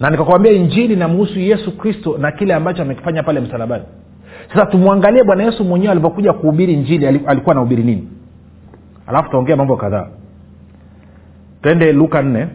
na 0.00 0.10
nikakwambia 0.10 0.52
injili 0.52 0.96
namhusu 0.96 1.38
yesu 1.40 1.76
kristo 1.76 2.18
na 2.18 2.32
kile 2.32 2.54
ambacho 2.54 2.82
amekifanya 2.82 3.22
pale 3.22 3.40
msalabani. 3.40 3.84
Sasa 4.48 4.66
tumwangalie 4.66 5.24
bwana 5.24 5.44
yesu 5.44 5.64
mwenyewe 5.64 5.92
alivyokuja 5.92 6.32
kuhubiri 6.32 6.72
injili 6.72 7.06
alikuwa 7.06 7.52
anahubiri 7.52 7.82
nini? 7.82 8.08
Alafu 9.06 9.30
taongea 9.30 9.56
mambo 9.56 9.76
kadhaa 9.76 10.08
twende 11.62 11.92
luka 11.92 12.22
nne. 12.22 12.48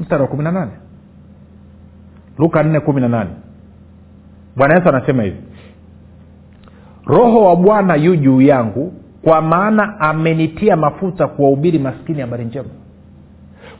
Mstari 0.00 0.22
wa 0.22 0.28
kumi 0.28 0.44
na 0.44 0.52
nane. 0.52 0.72
Luka 2.38 2.62
nne 2.62 2.80
kumi 2.80 3.00
na 3.00 3.08
nane. 3.08 3.30
Bwana 4.56 4.74
yesu 4.74 4.88
anasema 4.88 5.22
hivi. 5.22 5.36
Roho 7.06 7.44
wa 7.44 7.56
bwana 7.56 7.94
yu 7.94 8.16
juu 8.16 8.40
yangu 8.40 8.92
kwa 9.22 9.42
maana 9.42 10.00
amenitia 10.00 10.76
mafuta 10.76 11.26
kuwahubiri 11.28 11.78
maskini 11.78 12.20
habari 12.20 12.44
njema 12.44 12.68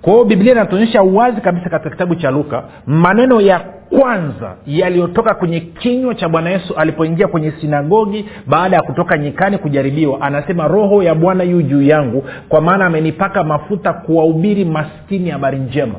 kwa 0.05 0.13
hiyo 0.13 0.25
biblia 0.25 0.53
inatuonyesha 0.53 1.03
wazi 1.03 1.41
kabisa 1.41 1.71
katika 1.71 1.91
kitabu 1.91 2.15
cha 2.15 2.31
luka 2.31 2.65
maneno 2.87 3.41
ya 3.41 3.59
kwanza 3.99 4.57
yaliyotoka 4.67 5.35
kwenye 5.35 5.61
kinywa 5.61 6.15
cha 6.15 6.29
bwana 6.29 6.51
yesu 6.51 6.75
alipoingia 6.75 7.29
kwenye 7.29 7.51
sinagogi 7.61 8.25
baada 8.47 8.77
ya 8.77 8.83
kutoka 8.83 9.19
nyikani 9.19 9.59
kujaribiwa. 9.59 10.21
Anasema 10.21 10.69
roho 10.69 11.03
ya 11.03 11.15
bwana 11.15 11.45
yu 11.45 11.63
juu 11.63 11.83
yangu 11.83 12.25
kwa 12.49 12.61
maana 12.61 12.87
amenipaka 12.87 13.45
mafuta 13.45 13.93
kuwahubiri 13.93 14.65
maskini 14.65 15.31
habari 15.31 15.59
njema. 15.59 15.95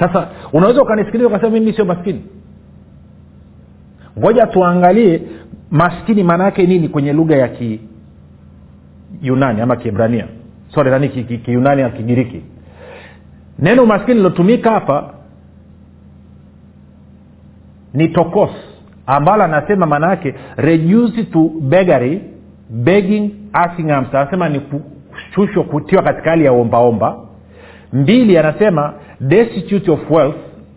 Sasa 0.00 0.28
unaweza 0.52 0.82
ukanisikiliza 0.82 1.28
ukasema 1.28 1.50
mimi 1.50 1.72
sio 1.72 1.84
maskini. 1.84 2.24
Ngoja 4.18 4.46
tuangalie 4.46 5.22
maskini 5.70 6.22
maana 6.22 6.44
yake 6.44 6.66
nini 6.66 6.88
kwenye 6.88 7.12
lugha 7.12 7.36
ya 7.36 7.48
kiyunani 9.20 9.60
ama 9.60 9.76
kiebrania. 9.76 10.26
Sorry 10.74 10.90
nani 10.90 11.08
kiyunani 11.08 11.82
ki, 11.84 11.90
ki, 11.90 11.96
kigiriki 11.96 12.51
neno 13.58 13.82
umaskini 13.82 14.14
lilotumika 14.16 14.70
hapa 14.70 15.14
ni 17.94 18.08
tokos 18.08 18.50
ambalo 19.06 19.42
anasema 19.44 19.86
maana 19.86 20.10
yake 20.10 20.34
reduce 20.56 21.24
to 21.24 21.50
begary 21.60 22.20
begging 22.70 23.30
asking 23.52 23.90
arms. 23.90 24.14
anasema 24.14 24.48
ni 24.48 24.60
kushushwa 24.60 25.64
kutiwa 25.64 26.02
katika 26.02 26.30
hali 26.30 26.44
ya 26.44 26.52
ombaomba 26.52 27.16
mbili 27.92 28.38
anasema 28.38 28.92
destitute 29.20 29.90
of 29.90 30.10
wealth 30.10 30.36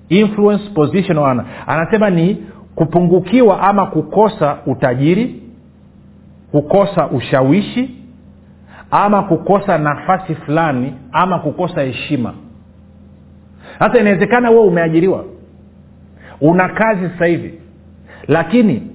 influence 0.09 0.69
position 0.69 1.17
honor. 1.17 1.45
anasema 1.67 2.09
ni 2.09 2.43
kupungukiwa 2.75 3.61
ama 3.61 3.85
kukosa 3.85 4.57
utajiri 4.65 5.41
kukosa 6.51 7.07
ushawishi 7.07 7.95
ama 8.91 9.23
kukosa 9.23 9.77
nafasi 9.77 10.35
fulani 10.35 10.93
ama 11.11 11.39
kukosa 11.39 11.81
heshima 11.81 12.33
sasa 13.79 13.99
inawezekana 13.99 14.49
wewe 14.49 14.63
umeajiriwa. 14.63 15.25
Una 16.41 16.69
kazi 16.69 17.09
sasa 17.09 17.25
hivi 17.25 17.53
lakini 18.27 18.87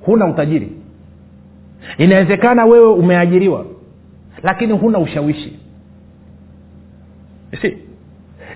huna 0.00 0.26
utajiri. 0.26 0.72
Inawezekana 1.98 2.64
wewe 2.64 2.92
umeajiriwa 2.92 3.66
lakini 4.42 4.72
huna 4.72 4.98
ushawishi. 4.98 5.58
Si 7.62 7.78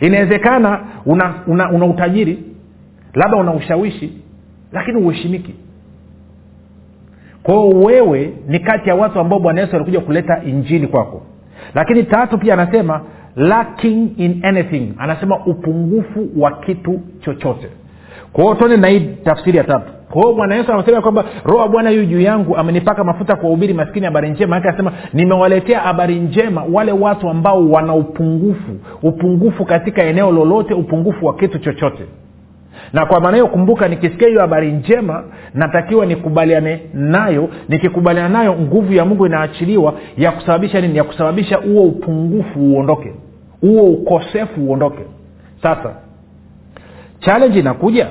inawezekana 0.00 0.80
una, 1.06 1.34
una, 1.46 1.70
una 1.70 1.86
utajiri 1.86 2.38
labda 3.14 3.36
una 3.36 3.52
ushawishi 3.54 4.22
lakini 4.72 4.96
uheshimiki. 4.98 5.54
Kwao 7.42 7.68
wewe 7.68 8.32
ni 8.48 8.58
kati 8.60 8.88
ya 8.88 8.94
watu 8.94 9.20
ambao 9.20 9.38
bwana 9.38 9.60
yesu 9.60 9.76
alikuja 9.76 10.00
kuleta 10.00 10.42
injili 10.44 10.86
kwako. 10.86 11.22
Lakini 11.74 12.02
tatu 12.04 12.38
pia 12.38 12.54
anasema 12.54 13.00
lacking 13.36 14.08
in 14.16 14.40
anything. 14.44 14.94
Anasema 14.98 15.46
upungufu 15.46 16.28
wa 16.36 16.50
kitu 16.50 17.00
chochote. 17.20 17.68
Kwa 18.32 18.54
hiyo 18.54 18.76
na 18.76 18.88
hii 18.88 19.00
tafsiri 19.24 19.58
ya 19.58 19.64
tatu. 19.64 19.92
Kwa 20.10 20.22
hiyo 20.22 20.34
bwana 20.34 20.54
yesu 20.54 20.72
anasema 20.72 21.00
kwamba 21.00 21.24
roho 21.44 21.58
wa 21.58 21.68
bwana 21.68 21.90
yu 21.90 22.04
juu 22.04 22.20
yangu 22.20 22.56
amenipaka 22.56 23.04
mafuta 23.04 23.36
kwa 23.36 23.50
ubiri 23.50 23.74
maskini 23.74 24.06
habari 24.06 24.30
njema. 24.30 24.56
Ake 24.56 24.68
anasema 24.68 24.92
nimewaletea 25.12 25.80
habari 25.80 26.14
njema 26.14 26.64
wale 26.72 26.92
watu 26.92 27.28
ambao 27.28 27.70
wana 27.70 27.94
upungufu 27.94 28.72
upungufu 29.02 29.64
katika 29.64 30.02
eneo 30.02 30.30
lolote 30.32 30.74
upungufu 30.74 31.26
wa 31.26 31.34
kitu 31.36 31.58
chochote. 31.58 32.02
Na 32.92 33.06
kwa 33.06 33.20
maana 33.20 33.36
hiyo 33.36 33.46
kumbuka 33.46 33.88
nikisikia 33.88 34.28
hiyo 34.28 34.40
habari 34.40 34.72
njema 34.72 35.24
natakiwa 35.54 36.06
nikubaliane 36.06 36.80
nayo. 36.94 37.48
Nikikubaliana 37.68 38.28
nayo 38.28 38.52
nguvu 38.60 38.92
ya 38.92 39.04
mungu 39.04 39.26
inaachiliwa 39.26 39.94
ya 40.16 40.32
kusababisha 40.32 40.80
nini? 40.80 40.96
Ya 40.96 41.04
kusababisha 41.04 41.56
huo 41.56 41.82
upungufu 41.82 42.60
uondoke 42.60 43.12
huo 43.60 43.82
ukosefu 43.90 44.60
uondoke. 44.60 45.02
Sasa 45.62 45.94
challenge 47.20 47.58
inakuja. 47.58 48.08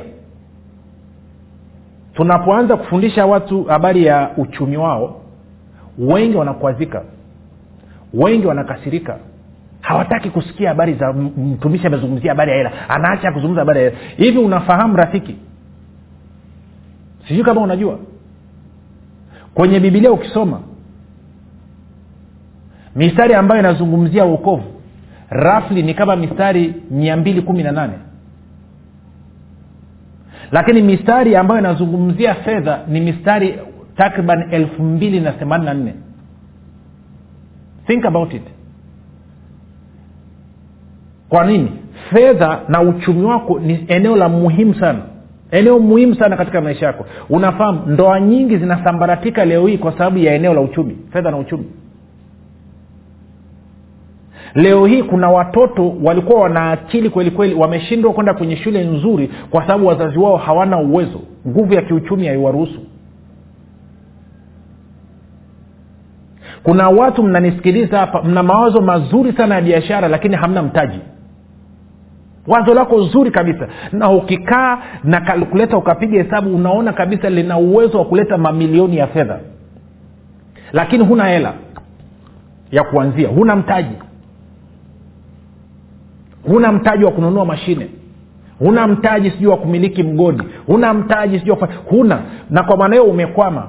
Tunapoanza 2.13 2.77
kufundisha 2.77 3.25
watu 3.25 3.63
habari 3.63 4.05
ya 4.05 4.29
uchumi 4.37 4.77
wao 4.77 5.21
wengi 5.97 6.37
wanakwazika 6.37 7.03
wengi 8.13 8.47
wanakasirika. 8.47 9.17
Hawataki 9.81 10.29
kusikia 10.29 10.69
habari 10.69 10.93
za 10.93 11.13
mtumishi 11.13 11.87
amezungumzia 11.87 12.31
habari 12.31 12.51
ya 12.51 12.57
hela 12.57 12.89
anaacha 12.89 13.31
kuzungumza 13.31 13.61
habari 13.61 13.79
ya 13.79 13.89
hela. 13.89 14.01
Hivi 14.17 14.37
unafahamu 14.37 14.95
rafiki? 14.97 15.35
Sijui 17.27 17.43
kama 17.43 17.61
unajua. 17.61 17.99
Kwenye 19.53 19.79
bibilia 19.79 20.11
ukisoma 20.11 20.59
mistari 22.95 23.33
ambayo 23.33 23.59
inazungumzia 23.59 24.25
uokovu 24.25 24.74
rafli 25.29 25.83
ni 25.83 25.93
kama 25.93 26.15
mistari 26.15 26.73
mia 26.91 27.17
mbili 27.17 27.41
kumi 27.41 27.63
na 27.63 27.71
nane. 27.71 27.93
Lakini 30.51 30.81
mistari 30.81 31.35
ambayo 31.35 31.59
inazungumzia 31.59 32.35
fedha 32.35 32.79
ni 32.87 33.01
mistari 33.01 33.59
takriban 33.95 34.53
elfu 34.53 34.83
mbili 34.83 35.19
na 35.19 35.31
themanini 35.31 35.65
na 35.65 35.73
nne. 35.73 35.93
Think 37.87 38.05
about 38.05 38.33
it. 38.33 38.41
Kwa 41.29 41.45
nini? 41.45 41.71
Fedha 42.13 42.59
na 42.67 42.81
uchumi 42.81 43.25
wako 43.25 43.59
ni 43.59 43.85
eneo 43.87 44.15
la 44.15 44.29
muhimu 44.29 44.75
sana. 44.75 44.99
Eneo 45.51 45.79
muhimu 45.79 46.15
sana 46.15 46.37
katika 46.37 46.61
maisha 46.61 46.85
yako. 46.85 47.05
Unafahamu 47.29 47.81
ndoa 47.87 48.19
nyingi 48.19 48.57
zinasambaratika 48.57 49.45
leo 49.45 49.67
hii 49.67 49.77
kwa 49.77 49.91
sababu 49.91 50.17
ya 50.17 50.33
eneo 50.35 50.53
la 50.53 50.61
uchumi 50.61 50.97
fedha 51.13 51.31
na 51.31 51.37
uchumi 51.37 51.65
leo 54.55 54.85
hii 54.85 55.03
kuna 55.03 55.29
watoto 55.29 55.93
walikuwa 56.03 56.41
wana 56.41 56.71
akili 56.71 57.09
kweli 57.09 57.31
kweli 57.31 57.55
wameshindwa 57.55 58.13
kwenda 58.13 58.33
kwenye 58.33 58.55
shule 58.57 58.83
nzuri 58.83 59.31
kwa 59.49 59.61
sababu 59.61 59.87
wazazi 59.87 60.17
wao 60.19 60.37
hawana 60.37 60.77
uwezo. 60.79 61.21
Nguvu 61.47 61.73
ya 61.73 61.81
kiuchumi 61.81 62.27
haiwaruhusu. 62.27 62.79
Kuna 66.63 66.89
watu 66.89 67.23
mnanisikiliza 67.23 67.99
hapa 67.99 68.21
mna 68.23 68.43
mawazo 68.43 68.81
mazuri 68.81 69.33
sana 69.33 69.55
ya 69.55 69.61
biashara 69.61 70.07
lakini 70.07 70.35
hamna 70.35 70.61
mtaji. 70.63 70.99
Wazo 72.47 72.73
lako 72.73 73.01
zuri 73.01 73.31
kabisa. 73.31 73.67
Na 73.91 74.11
ukikaa 74.11 74.77
na 75.03 75.21
kalkuleta 75.21 75.77
ukapiga 75.77 76.23
hesabu 76.23 76.55
unaona 76.55 76.93
kabisa 76.93 77.29
lina 77.29 77.57
uwezo 77.57 77.97
wa 77.99 78.05
kuleta 78.05 78.37
mamilioni 78.37 78.97
ya 78.97 79.07
fedha. 79.07 79.39
Lakini 80.73 81.05
huna 81.05 81.25
hela 81.27 81.53
ya 82.71 82.83
kuanzia 82.83 83.27
huna 83.29 83.55
mtaji 83.55 83.95
huna 86.47 86.71
mtaji 86.71 87.03
wa 87.03 87.11
kununua 87.11 87.45
mashine. 87.45 87.87
Huna 88.59 88.87
mtaji 88.87 89.31
sijui 89.31 89.47
wa 89.47 89.57
kumiliki 89.57 90.03
mgodi. 90.03 90.43
Huna 90.67 90.93
mtaji 90.93 91.39
sijui 91.39 91.57
wa 91.61 91.69
huna. 91.89 92.19
Na 92.49 92.63
kwa 92.63 92.77
maana 92.77 92.95
hiyo 92.95 93.05
umekwama. 93.07 93.67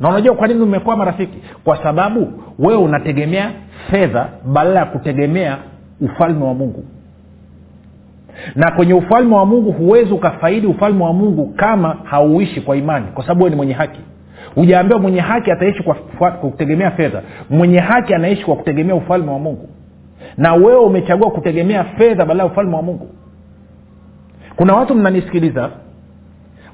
Na 0.00 0.08
unajua 0.08 0.34
kwa 0.34 0.48
nini 0.48 0.60
umekwama 0.60 1.04
rafiki? 1.04 1.38
Kwa 1.64 1.82
sababu 1.82 2.32
wewe 2.58 2.82
unategemea 2.82 3.50
fedha 3.90 4.28
badala 4.44 4.80
ya 4.80 4.86
kutegemea 4.86 5.58
ufalme 6.00 6.44
wa 6.44 6.54
mungu. 6.54 6.84
Na 8.54 8.70
kwenye 8.70 8.94
ufalme 8.94 9.34
wa 9.36 9.46
mungu 9.46 9.72
huwezi 9.72 10.12
ukafaidi 10.12 10.66
ufalme 10.66 11.04
wa 11.04 11.12
mungu 11.12 11.46
kama 11.56 11.96
hauishi 12.04 12.60
kwa 12.60 12.76
imani 12.76 13.06
kwa 13.14 13.22
sababu 13.24 13.40
wewe 13.40 13.50
ni 13.50 13.56
mwenye 13.56 13.72
haki. 13.72 14.00
Hujaambiwa 14.54 15.00
mwenye 15.00 15.20
haki 15.20 15.50
ataishi 15.50 15.82
kwa, 15.82 15.94
kwa 15.94 16.30
kutegemea 16.30 16.90
fedha. 16.90 17.22
Mwenye 17.50 17.78
haki 17.78 18.14
anaishi 18.14 18.44
kwa 18.44 18.56
kutegemea 18.56 18.94
ufalme 18.94 19.30
wa 19.30 19.38
mungu 19.38 19.68
na 20.36 20.54
wewe 20.54 20.76
umechagua 20.78 21.30
kutegemea 21.30 21.84
fedha 21.84 22.24
badala 22.24 22.42
ya 22.44 22.50
ufalme 22.50 22.76
wa 22.76 22.82
mungu. 22.82 23.08
Kuna 24.56 24.74
watu 24.74 24.94
mnanisikiliza 24.94 25.70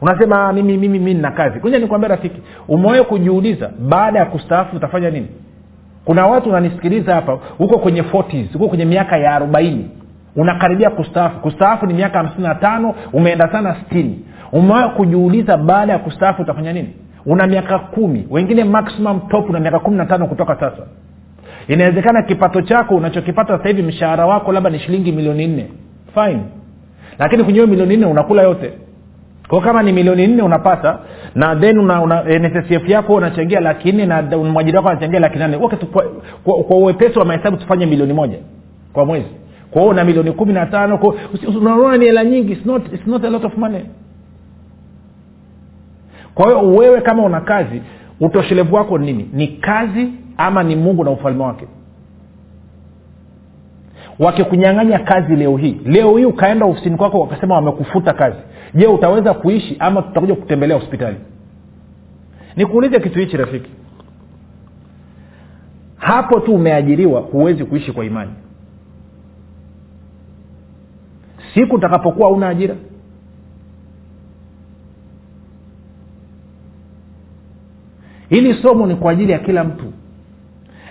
unasema 0.00 0.52
mimi 0.52 0.76
mimi 0.76 0.98
mi 0.98 1.14
nina 1.14 1.30
kazi. 1.30 1.60
Kuja 1.60 1.78
nikwambia 1.78 2.08
rafiki 2.08 2.42
umewahi 2.68 3.02
kujiuliza 3.04 3.70
baada 3.88 4.18
ya 4.18 4.26
kustaafu 4.26 4.76
utafanya 4.76 5.10
nini? 5.10 5.28
Kuna 6.04 6.26
watu 6.26 6.48
unanisikiliza 6.48 7.14
hapa 7.14 7.38
huko 7.58 7.78
kwenye 7.78 8.02
40s 8.02 8.52
huko 8.52 8.68
kwenye 8.68 8.84
miaka 8.84 9.16
ya 9.16 9.34
arobaini 9.34 9.90
unakaribia 10.36 10.90
kustaafu. 10.90 11.40
Kustaafu 11.40 11.86
ni 11.86 11.94
miaka 11.94 12.18
hamsini 12.18 12.42
na 12.42 12.54
tano 12.54 12.94
umeenda 13.12 13.52
sana 13.52 13.76
stini 13.86 14.24
umewahi 14.52 14.88
kujiuliza 14.90 15.56
baada 15.56 15.92
ya 15.92 15.98
kustaafu 15.98 16.42
utafanya 16.42 16.72
nini? 16.72 16.92
Una 17.26 17.46
miaka 17.46 17.78
kumi 17.78 18.26
wengine 18.30 18.64
maximum 18.64 19.20
top 19.20 19.50
una 19.50 19.60
miaka 19.60 19.78
kumi 19.78 19.96
na 19.96 20.06
tano 20.06 20.26
kutoka 20.26 20.54
sasa 20.60 20.82
inawezekana 21.68 22.22
kipato 22.22 22.62
chako 22.62 22.94
unachokipata 22.94 23.56
sasa 23.56 23.68
hivi 23.68 23.82
mshahara 23.82 24.26
wako 24.26 24.52
labda 24.52 24.70
ni 24.70 24.78
shilingi 24.78 25.12
milioni 25.12 25.46
nne. 25.46 25.68
Fine. 26.14 26.40
Lakini 27.18 27.44
kwenye 27.44 27.58
hiyo 27.58 27.66
milioni 27.66 27.96
nne 27.96 28.06
unakula 28.06 28.42
yote. 28.42 28.72
Kwao 29.48 29.60
kama 29.60 29.82
ni 29.82 29.92
milioni 29.92 30.26
nne 30.26 30.42
unapata 30.42 30.98
na 31.34 31.56
then 31.56 31.78
una, 31.78 32.02
una 32.02 32.22
nssf 32.38 32.88
yako 32.88 33.14
unachangia 33.14 33.60
laki 33.60 33.92
nne 33.92 34.06
na 34.06 34.22
mwajiri 34.22 34.76
wako 34.76 34.88
anachangia 34.88 35.20
laki 35.20 35.38
nane. 35.38 35.58
Kwa, 35.58 35.68
kwa, 36.44 36.54
kwa 36.64 36.76
uwepesi 36.76 37.18
wa 37.18 37.25
mahesabu 37.25 37.56
tufanye 37.56 37.87
milioni 37.87 38.12
moja 38.12 38.38
kwa 38.92 39.04
mwezi. 39.04 39.26
Kwa 39.70 39.82
hiyo 39.82 39.90
una 39.92 40.04
milioni 40.04 40.32
kumi 40.32 40.52
na 40.52 40.66
tano 40.66 41.14
unaona 41.60 41.96
ni 41.96 42.04
hela 42.04 42.25
nyingi 42.25 42.52
it's 42.52 42.66
not, 42.66 42.92
it's 42.92 43.06
not 43.06 43.25
a 43.25 43.30
lot 43.30 43.46
of 43.46 43.56
money. 43.56 43.82
Kwa 46.34 46.46
hiyo 46.46 46.75
wewe 46.75 47.00
kama 47.00 47.22
una 47.22 47.40
kazi 47.40 47.82
utoshelevu 48.20 48.75
wako 48.76 48.98
nini? 48.98 49.30
Ni 49.32 49.48
kazi 49.48 50.08
ama 50.37 50.62
ni 50.62 50.76
mungu 50.76 51.04
na 51.04 51.10
ufalme 51.10 51.42
wake? 51.44 51.66
Wakikunyang'anya 54.18 54.98
kazi 54.98 55.37
leo 55.37 55.56
hii 55.56 55.80
leo 55.84 56.16
hii 56.16 56.25
ukaenda 56.25 56.66
ofisini 56.66 56.96
kwako 56.96 57.20
wakasema 57.20 57.54
wamekufuta 57.54 58.12
kazi. 58.12 58.37
Je 58.75 58.87
utaweza 58.87 59.34
kuishi 59.34 59.76
ama 59.78 60.02
tutakuja 60.02 60.34
kutembelea 60.34 60.78
hospitali? 60.78 61.16
Nikuulize 62.56 63.00
kitu 63.00 63.18
hichi 63.18 63.37
rafiki. 63.37 63.70
Hapo 65.96 66.40
tu 66.40 66.54
umeajiriwa 66.54 67.20
huwezi 67.20 67.64
kuishi 67.64 67.92
kwa 67.92 68.04
imani. 68.04 68.31
Siku 71.54 71.74
utakapokuwa 71.76 72.31
una 72.31 72.48
ajira 72.48 72.74
hili 78.28 78.54
somo 78.62 78.86
ni 78.86 78.94
kwa 78.96 79.12
ajili 79.12 79.32
ya 79.32 79.38
kila 79.38 79.64
mtu. 79.64 79.84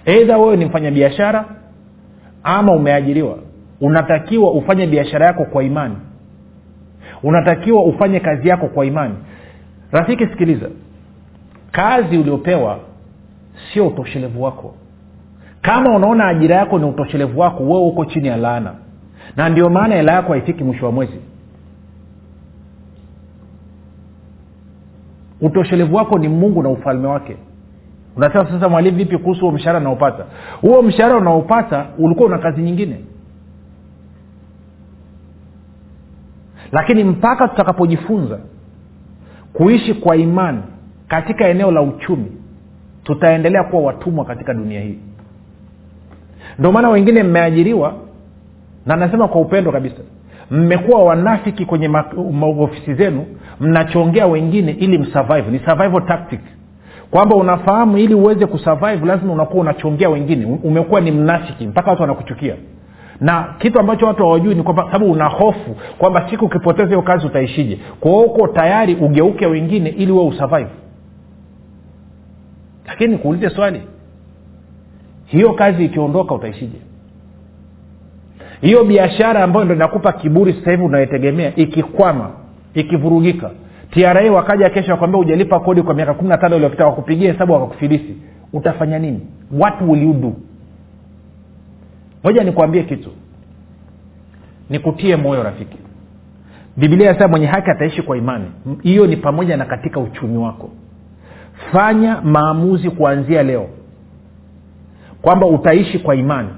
Eidha 0.05 0.37
wewe 0.37 0.57
ni 0.57 0.65
mfanyabiashara 0.65 1.45
ama 2.43 2.73
umeajiriwa 2.73 3.37
unatakiwa 3.81 4.51
ufanye 4.51 4.87
biashara 4.87 5.25
yako 5.25 5.45
kwa 5.45 5.63
imani. 5.63 5.95
Unatakiwa 7.23 7.83
ufanye 7.83 8.19
kazi 8.19 8.47
yako 8.49 8.67
kwa 8.67 8.85
imani. 8.85 9.13
Rafiki 9.91 10.27
sikiliza. 10.27 10.69
Kazi 11.71 12.17
uliopewa 12.17 12.79
sio 13.73 13.87
utoshelevu 13.87 14.43
wako. 14.43 14.73
Kama 15.61 15.95
unaona 15.95 16.27
ajira 16.27 16.55
yako 16.55 16.79
ni 16.79 16.85
utoshelevu 16.85 17.39
wako 17.39 17.63
wewe 17.63 17.81
uko 17.87 18.05
chini 18.05 18.27
ya 18.27 18.37
laana. 18.37 18.73
Na 19.35 19.49
ndio 19.49 19.69
maana 19.69 19.95
hela 19.95 20.11
yako 20.11 20.31
haifiki 20.31 20.63
mwisho 20.63 20.85
wa 20.85 20.91
mwezi 20.91 21.19
utoshelevu 25.41 25.95
wako 25.95 26.19
ni 26.19 26.27
mungu 26.27 26.63
na 26.63 26.69
ufalme 26.69 27.07
wake. 27.07 27.37
Unasema 28.15 28.45
sasa 28.51 28.69
mwalimu 28.69 28.97
vipi 28.97 29.17
kuhusu 29.17 29.41
huo 29.41 29.51
mshahara 29.51 29.79
unaopata? 29.79 30.25
Huo 30.61 30.81
mshahara 30.81 31.17
unaopata 31.17 31.85
ulikuwa 31.97 32.27
una 32.29 32.37
kazi 32.37 32.61
nyingine. 32.61 32.99
Lakini 36.71 37.03
mpaka 37.03 37.47
tutakapojifunza 37.47 38.39
kuishi 39.53 39.93
kwa 39.93 40.15
imani 40.15 40.61
katika 41.07 41.47
eneo 41.47 41.71
la 41.71 41.81
uchumi 41.81 42.31
tutaendelea 43.03 43.63
kuwa 43.63 43.81
watumwa 43.81 44.25
katika 44.25 44.53
dunia 44.53 44.81
hii. 44.81 44.99
Ndio 46.59 46.71
maana 46.71 46.89
wengine 46.89 47.23
mmeajiriwa 47.23 47.93
na 48.85 48.95
nasema 48.95 49.27
kwa 49.27 49.41
upendo 49.41 49.71
kabisa 49.71 50.01
mmekuwa 50.51 51.03
wanafiki 51.03 51.65
kwenye 51.65 51.89
ofisi 52.59 52.93
zenu 52.93 53.25
mnachongea 53.59 54.27
wengine 54.27 54.71
ili 54.71 54.97
msurvive. 54.97 55.51
Ni 55.51 55.59
survival 55.59 56.05
tactic. 56.05 56.39
Kwamba 57.11 57.35
unafahamu 57.35 57.97
ili 57.97 58.13
uweze 58.13 58.45
kusurvive 58.45 59.05
lazima 59.05 59.33
unakuwa 59.33 59.61
unachongea 59.61 60.09
wengine. 60.09 60.59
Umekuwa 60.63 61.01
ni 61.01 61.11
mnafiki 61.11 61.67
mpaka 61.67 61.89
watu 61.89 62.01
wanakuchukia. 62.01 62.55
Na 63.21 63.55
kitu 63.59 63.79
ambacho 63.79 64.05
watu 64.05 64.23
hawajui 64.23 64.55
ni 64.55 64.63
kwamba 64.63 64.83
sababu 64.83 65.11
una 65.11 65.25
hofu 65.25 65.75
kwamba 65.97 66.29
siku 66.29 66.45
ukipoteza 66.45 66.87
hiyo 66.87 67.01
kazi 67.01 67.25
utaishije. 67.27 67.79
Kwa 67.99 68.21
uko 68.21 68.47
tayari 68.47 68.95
ugeuke 68.95 69.45
wengine 69.47 69.89
ili 69.89 70.11
uwe 70.11 70.25
usurvive. 70.25 70.69
Lakini 72.87 73.11
nikuulize 73.13 73.49
swali. 73.49 73.81
Hiyo 75.25 75.53
kazi 75.53 75.85
ikiondoka 75.85 76.35
utaishije? 76.35 76.77
Hiyo 78.61 78.83
biashara 78.83 79.43
ambayo 79.43 79.65
ndo 79.65 79.75
inakupa 79.75 80.11
kiburi 80.13 80.53
sasa 80.53 80.71
hivi 80.71 80.83
unayetegemea 80.83 81.55
ikikwama 81.55 82.31
ikivurugika. 82.79 83.51
Tra 83.91 84.31
wakaja 84.31 84.69
kesho 84.69 84.91
wakwambia 84.91 85.19
ujalipa 85.21 85.59
kodi 85.59 85.81
kwa 85.81 85.93
miaka 85.93 86.13
kumi 86.13 86.29
na 86.29 86.37
tano 86.37 86.55
iliyopita 86.55 86.85
wakupigia 86.85 87.31
hesabu 87.33 87.53
wakakufilisi 87.53 88.17
utafanya 88.53 88.99
nini? 88.99 89.21
You 90.01 90.13
do? 90.13 90.33
Moja 92.23 92.43
nikuambie 92.43 92.83
kitu. 92.83 93.09
Nikutie 94.69 95.15
moyo 95.15 95.43
rafiki. 95.43 95.77
Bibilia 96.77 97.09
inasema 97.09 97.27
mwenye 97.27 97.45
haki 97.45 97.69
ataishi 97.71 98.01
kwa 98.01 98.17
imani. 98.17 98.45
Hiyo 98.81 99.07
ni 99.07 99.17
pamoja 99.17 99.57
na 99.57 99.65
katika 99.65 99.99
uchumi 99.99 100.37
wako. 100.37 100.69
Fanya 101.71 102.21
maamuzi 102.21 102.89
kuanzia 102.89 103.43
leo 103.43 103.69
kwamba 105.21 105.47
utaishi 105.47 105.99
kwa 105.99 106.15
imani 106.15 106.49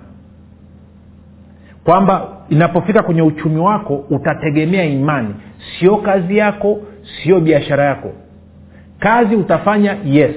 kwamba 1.84 2.28
inapofika 2.50 3.04
kwenye 3.04 3.22
uchumi 3.22 3.58
wako 3.60 4.04
utategemea 4.10 4.86
imani. 4.86 5.36
Sio 5.80 5.98
kazi 5.98 6.38
yako 6.38 6.80
sio 7.24 7.40
biashara 7.40 7.84
yako. 7.86 8.12
Kazi 9.00 9.36
utafanya 9.36 9.98
yes. 10.06 10.36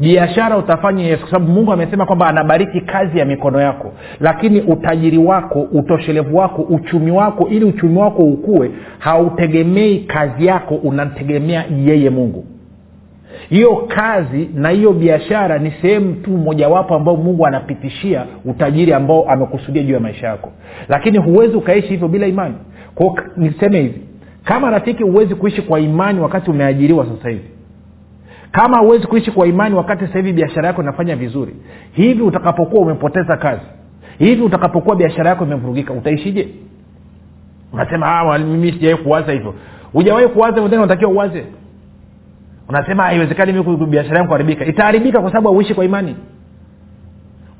Biashara 0.00 0.56
utafanya 0.58 1.04
yes 1.04 1.20
kwa 1.20 1.30
sababu 1.30 1.52
mungu 1.52 1.72
amesema 1.72 2.06
kwamba 2.06 2.26
anabariki 2.26 2.80
kazi 2.80 3.18
ya 3.18 3.24
mikono 3.24 3.60
yako. 3.60 3.92
Lakini 4.20 4.60
utajiri 4.60 5.18
wako 5.18 5.60
utoshelevu 5.62 6.36
wako 6.36 6.62
uchumi 6.62 7.10
wako 7.10 7.48
ili 7.48 7.64
uchumi 7.64 7.98
wako 7.98 8.22
ukue 8.22 8.70
hautegemei 8.98 9.98
kazi 9.98 10.46
yako 10.46 10.74
unategemea 10.74 11.64
yeye 11.84 12.10
mungu 12.10 12.44
hiyo 13.48 13.76
kazi 13.76 14.50
na 14.54 14.68
hiyo 14.70 14.92
biashara 14.92 15.58
ni 15.58 15.70
sehemu 15.82 16.14
tu 16.14 16.30
mojawapo 16.30 16.94
ambao 16.94 17.16
mungu 17.16 17.46
anapitishia 17.46 18.26
utajiri 18.44 18.92
ambao 18.92 19.30
amekusudia 19.30 19.82
juu 19.82 19.94
ya 19.94 20.00
maisha 20.00 20.26
yako. 20.26 20.52
Lakini 20.88 21.18
huwezi 21.18 21.56
ukaishi 21.56 21.88
hivyo 21.88 22.08
bila 22.08 22.26
imani. 22.26 22.54
Kwao 22.94 23.16
niseme 23.36 23.80
hivi. 23.80 24.00
Kama 24.44 24.70
rafiki 24.70 25.02
huwezi 25.02 25.34
kuishi 25.34 25.62
kwa 25.62 25.80
imani 25.80 26.20
wakati 26.20 26.50
umeajiriwa 26.50 27.06
sasa 27.06 27.28
hivi. 27.28 27.48
Kama 28.52 28.78
huwezi 28.78 29.06
kuishi 29.06 29.30
kwa 29.30 29.46
imani 29.46 29.74
wakati 29.74 30.06
sasa 30.06 30.18
hivi 30.18 30.32
biashara 30.32 30.66
yako 30.66 30.82
inafanya 30.82 31.16
vizuri. 31.16 31.54
Hivi 31.92 32.22
utakapokuwa 32.22 32.82
umepoteza 32.82 33.36
kazi. 33.36 33.62
Hivi 34.18 34.42
utakapokuwa 34.42 34.96
biashara 34.96 35.30
yako 35.30 35.44
imevurugika 35.44 35.92
utaishije? 35.92 36.48
Unasema 37.72 38.38
mimi 38.38 38.72
sijawai 38.72 38.96
kuwaza 39.02 39.32
hivyo. 39.32 39.54
Hujawahi 39.92 40.28
kuwaza 40.28 40.62
unatakiwa 40.62 41.10
uwaze 41.10 41.44
unasema 42.68 43.02
haiwezekani 43.02 43.52
mi 43.52 43.86
biashara 43.86 44.16
yangu 44.16 44.28
kuharibika. 44.28 44.64
Itaharibika 44.64 45.20
kwa 45.20 45.30
sababu 45.30 45.48
hauishi 45.48 45.74
kwa 45.74 45.84
imani. 45.84 46.16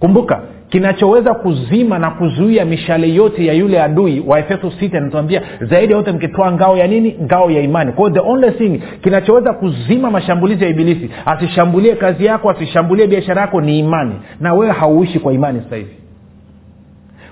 Kumbuka 0.01 0.41
kinachoweza 0.69 1.35
kuzima 1.35 1.99
na 1.99 2.11
kuzuia 2.11 2.65
mishale 2.65 3.15
yote 3.15 3.47
ya 3.47 3.53
yule 3.53 3.83
adui 3.83 4.25
wa 4.27 4.39
efeso 4.39 4.71
st 4.71 4.95
anatuambia 4.95 5.43
zaidi 5.61 5.93
ya 5.93 5.99
yote 5.99 6.13
mkitoa 6.13 6.53
ngao 6.53 6.77
ya 6.77 6.87
nini? 6.87 7.19
Ngao 7.23 7.51
ya 7.51 7.61
imani. 7.61 7.93
Kwa 7.93 8.11
the 8.11 8.21
only 8.21 8.51
thing 8.51 8.83
kinachoweza 9.03 9.53
kuzima 9.53 10.11
mashambulizi 10.11 10.65
ya 10.65 10.71
ibilisi 10.71 11.11
asishambulie 11.27 11.97
kazi 11.97 12.25
yako 12.25 12.51
asishambulie 12.51 13.07
biashara 13.07 13.41
yako 13.41 13.61
ni 13.61 13.79
imani. 13.79 14.15
Na 14.41 14.55
wewe 14.55 14.73
hauishi 14.73 15.19
kwa 15.19 15.33
imani 15.33 15.61
sasa 15.61 15.77
hivi. 15.77 15.95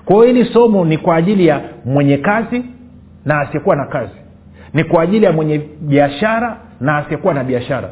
Kwa 0.05 0.15
hiyo 0.15 0.27
hili 0.27 0.53
somo 0.53 0.85
ni 0.85 0.97
kwa 0.97 1.15
ajili 1.15 1.47
ya 1.47 1.61
mwenye 1.85 2.17
kazi 2.17 2.63
na 3.25 3.39
asiyekuwa 3.39 3.75
na 3.75 3.85
kazi. 3.85 4.13
Ni 4.73 4.83
kwa 4.83 5.03
ajili 5.03 5.25
ya 5.25 5.31
mwenye 5.31 5.61
biashara 5.81 6.57
na 6.81 6.97
asiyekuwa 6.97 7.33
na 7.33 7.43
biashara. 7.43 7.89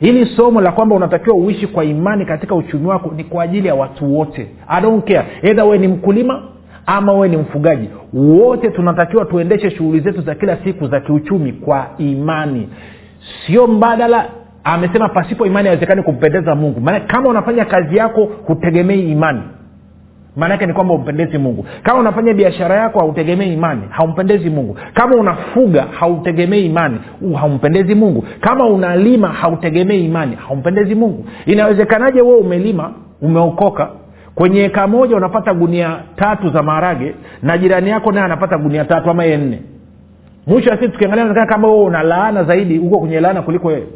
Hili 0.00 0.26
somo 0.36 0.60
la 0.60 0.72
kwamba 0.72 0.96
unatakiwa 0.96 1.36
uishi 1.36 1.66
kwa 1.66 1.84
imani 1.84 2.26
katika 2.26 2.54
uchumi 2.54 2.86
wako 2.86 3.12
ni 3.16 3.24
kwa 3.24 3.44
ajili 3.44 3.68
ya 3.68 3.74
watu 3.74 4.18
wote. 4.18 4.48
I 4.68 4.82
don't 4.82 5.04
care. 5.04 5.24
Edha 5.42 5.64
wewe 5.64 5.78
ni 5.78 5.88
mkulima 5.88 6.42
ama 6.86 7.12
wewe 7.12 7.28
ni 7.28 7.36
mfugaji. 7.36 7.88
Wote 8.12 8.70
tunatakiwa 8.70 9.24
tuendeshe 9.24 9.70
shughuli 9.70 10.00
zetu 10.00 10.20
za 10.20 10.34
kila 10.34 10.56
siku 10.64 10.86
za 10.86 11.00
kiuchumi 11.00 11.52
kwa 11.52 11.86
imani. 11.98 12.68
Sio 13.46 13.66
mbadala 13.66 14.28
amesema 14.64 15.08
pasipo 15.08 15.46
imani 15.46 15.68
haiwezekani 15.68 16.02
kumpendeza 16.02 16.54
mungu. 16.54 16.80
Maana 16.80 17.00
kama 17.00 17.28
unafanya 17.28 17.64
kazi 17.64 17.96
yako 17.96 18.24
hutegemei 18.46 19.12
imani 19.12 19.42
maanaake 20.36 20.66
ni 20.66 20.72
kwamba 20.72 20.94
umpendezi 20.94 21.38
mungu. 21.38 21.66
Kama 21.82 22.00
unafanya 22.00 22.34
biashara 22.34 22.76
yako 22.76 22.98
hautegemei 22.98 23.52
imani 23.54 23.82
haumpendezi 23.90 24.50
mungu. 24.50 24.76
Kama 24.94 25.16
unafuga 25.16 25.82
hautegemei 25.82 26.66
imani 26.66 26.98
haumpendezi 27.36 27.94
mungu. 27.94 28.24
Kama 28.40 28.66
unalima 28.66 29.28
hautegemei 29.28 30.04
imani 30.04 30.36
haumpendezi 30.36 30.94
mungu. 30.94 31.26
Inawezekanaje 31.46 32.20
wewe 32.22 32.36
umelima 32.38 32.92
umeokoka? 33.22 33.88
Kwenye 34.34 34.64
eka 34.64 34.86
moja 34.86 35.16
unapata 35.16 35.54
gunia 35.54 35.98
tatu 36.16 36.48
za 36.48 36.62
maharage 36.62 37.14
na 37.42 37.58
jirani 37.58 37.90
yako 37.90 38.12
naye 38.12 38.24
anapata 38.26 38.58
gunia 38.58 38.84
tatu 38.84 39.10
ama 39.10 39.24
ye 39.24 39.36
nne. 39.36 39.62
Mwisho 40.46 40.70
wa 40.70 40.76
siku 40.76 40.92
tukiangalia 40.92 41.46
kama 41.46 41.68
wewe 41.68 41.84
una 41.84 42.02
laana 42.02 42.44
zaidi 42.44 42.78
huko 42.78 42.98
kwenye 42.98 43.20
laana 43.20 43.42
kuliko 43.42 43.68
wewe. 43.68 43.86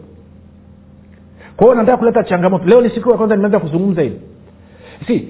Kwa 1.56 1.66
hiyo 1.66 1.74
nataka 1.74 1.96
kuleta 1.96 2.24
changamoto. 2.24 2.64
Leo 2.64 2.80
ni 2.80 2.90
siku 2.90 3.10
ya 3.10 3.16
kwanza 3.16 3.36
nimeanza 3.36 3.58
kuzungumza 3.58 4.02
hivi 4.02 4.20
si 5.06 5.28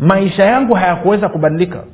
maisha 0.00 0.44
yangu 0.44 0.74
hayakuweza 0.74 1.28
kubadilika. 1.28 1.84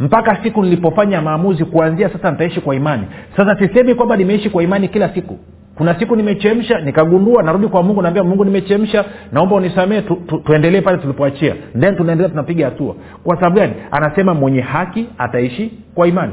Mpaka 0.00 0.42
siku 0.42 0.62
nilipofanya 0.62 1.22
maamuzi 1.22 1.64
kuanzia 1.64 2.08
sasa 2.08 2.30
nitaishi 2.30 2.60
kwa 2.60 2.74
imani. 2.74 3.06
Sasa 3.36 3.58
sisemi 3.58 3.94
kwamba 3.94 4.16
nimeishi 4.16 4.50
kwa 4.50 4.62
imani 4.62 4.88
kila 4.88 5.08
siku. 5.14 5.38
Kuna 5.74 5.98
siku 5.98 6.16
nimechemsha 6.16 6.80
nikagundua 6.80 7.42
narudi 7.42 7.68
kwa 7.68 7.82
mungu 7.82 8.02
naambia 8.02 8.24
mungu 8.24 8.44
nimechemsha. 8.44 9.04
Naomba 9.32 9.56
unisamee 9.56 10.00
tu, 10.00 10.16
tu, 10.16 10.38
tuendelee 10.38 10.80
pale 10.80 10.98
tulipoachia. 10.98 11.54
Then 11.80 11.96
tunaendelea 11.96 12.30
tunapiga 12.30 12.64
hatua. 12.64 12.94
Kwa 13.24 13.36
sababu 13.36 13.56
gani? 13.56 13.72
Anasema 13.90 14.34
mwenye 14.34 14.60
haki 14.60 15.06
ataishi 15.18 15.78
kwa 15.94 16.08
imani. 16.08 16.32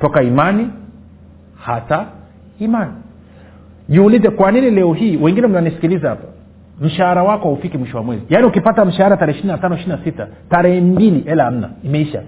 Toka 0.00 0.22
imani 0.22 0.68
hata 1.60 2.06
imani. 2.58 2.92
Jiulize 3.88 4.30
kwa 4.30 4.52
nini 4.52 4.70
leo 4.70 4.92
hii? 4.92 5.16
Wengine 5.16 5.46
mnanisikiliza 5.46 6.08
hapa 6.08 6.27
mshahara 6.80 7.22
wako 7.22 7.44
haufiki 7.48 7.78
mwisho 7.78 7.96
wa 7.96 8.02
mwezi. 8.02 8.22
Yaani 8.30 8.46
ukipata 8.46 8.84
mshahara 8.84 9.16
tarehe 9.16 9.38
ishiri 9.38 9.52
na 9.52 9.58
tano 9.58 9.74
ishiri 9.74 9.90
na 9.90 10.04
sita 10.04 10.28
tarehe 10.50 10.80
mbili 10.80 11.20
hela 11.20 11.44
hamna. 11.44 11.70
Imeisha. 11.84 12.22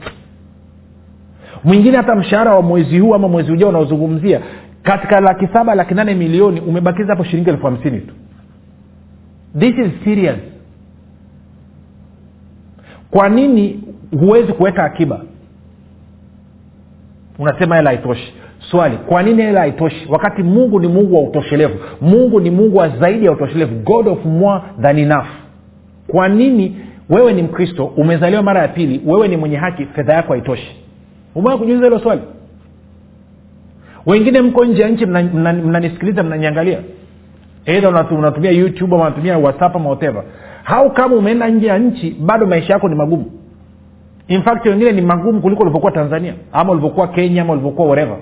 Mwingine 1.64 1.96
hata 1.96 2.14
mshahara 2.14 2.54
wa 2.54 2.62
mwezi 2.62 2.98
huu 2.98 3.14
ama 3.14 3.28
mwezi 3.28 3.52
ujao 3.52 3.68
unaozungumzia 3.68 4.40
katika 4.82 5.20
laki 5.20 5.46
saba 5.46 5.74
laki 5.74 5.94
nane 5.94 6.14
milioni 6.14 6.60
umebakiza 6.60 7.08
hapo 7.08 7.24
shilingi 7.24 7.50
elfu 7.50 7.66
hamsini 7.66 8.00
tu. 8.00 8.14
This 9.58 9.78
is 9.78 9.92
serious. 10.04 10.38
Kwa 13.10 13.28
nini 13.28 13.82
huwezi 14.20 14.52
kuweka 14.52 14.84
akiba? 14.84 15.20
Unasema 17.38 17.76
hela 17.76 17.90
haitoshi 17.90 18.34
swali 18.60 18.96
kwa 18.96 19.22
nini 19.22 19.42
hela 19.42 19.60
haitoshi? 19.60 20.06
Wakati 20.08 20.42
mungu 20.42 20.80
ni 20.80 20.88
mungu 20.88 21.14
wa 21.16 21.22
utoshelevu 21.22 21.74
mungu 22.00 22.40
ni 22.40 22.50
mungu 22.50 22.76
wa 22.76 22.88
zaidi 22.88 23.24
ya 23.26 23.32
utoshelevu 23.32 23.74
god 23.74 24.08
of 24.08 24.24
more 24.24 24.60
than 24.82 24.98
enough. 24.98 25.26
Kwa 26.06 26.28
nini 26.28 26.76
wewe 27.10 27.32
ni 27.32 27.42
mkristo 27.42 27.84
umezaliwa 27.84 28.42
mara 28.42 28.62
ya 28.62 28.68
pili 28.68 29.00
wewe 29.06 29.28
ni 29.28 29.36
mwenye 29.36 29.56
haki 29.56 29.84
fedha 29.84 30.12
yako 30.12 30.32
haitoshi? 30.32 30.76
Umewa 31.34 31.58
kujuliza 31.58 31.84
hilo 31.84 31.98
swali? 31.98 32.20
Wengine 34.06 34.40
mko 34.40 34.64
nje 34.64 34.82
ya 34.82 34.88
nchi 34.88 35.06
mnanisikiliza 35.06 36.22
mna, 36.22 36.28
mna 36.30 36.36
mnaniangalia. 36.36 36.78
Eidha 37.66 37.88
unatumia 38.10 38.50
youtube 38.50 38.94
ama 38.94 39.04
unatumia 39.04 39.38
whatsapp 39.38 39.76
ama 39.76 39.88
whatever. 39.90 40.22
Hau 40.62 40.90
kama 40.90 41.16
umeenda 41.16 41.48
nje 41.48 41.66
ya 41.66 41.78
nchi 41.78 42.16
bado 42.20 42.46
maisha 42.46 42.72
yako 42.72 42.88
ni 42.88 42.94
magumu? 42.94 43.24
In 44.28 44.42
fact 44.42 44.66
wengine 44.66 44.92
ni 44.92 45.02
magumu 45.02 45.40
kuliko 45.40 45.62
ulivyokuwa 45.62 45.92
tanzania 45.92 46.34
ama 46.52 46.72
ulivyokuwa 46.72 47.08
kenya 47.08 47.42
ama 47.42 47.52
ulivyokuwa 47.52 47.88
wherever 47.88 48.16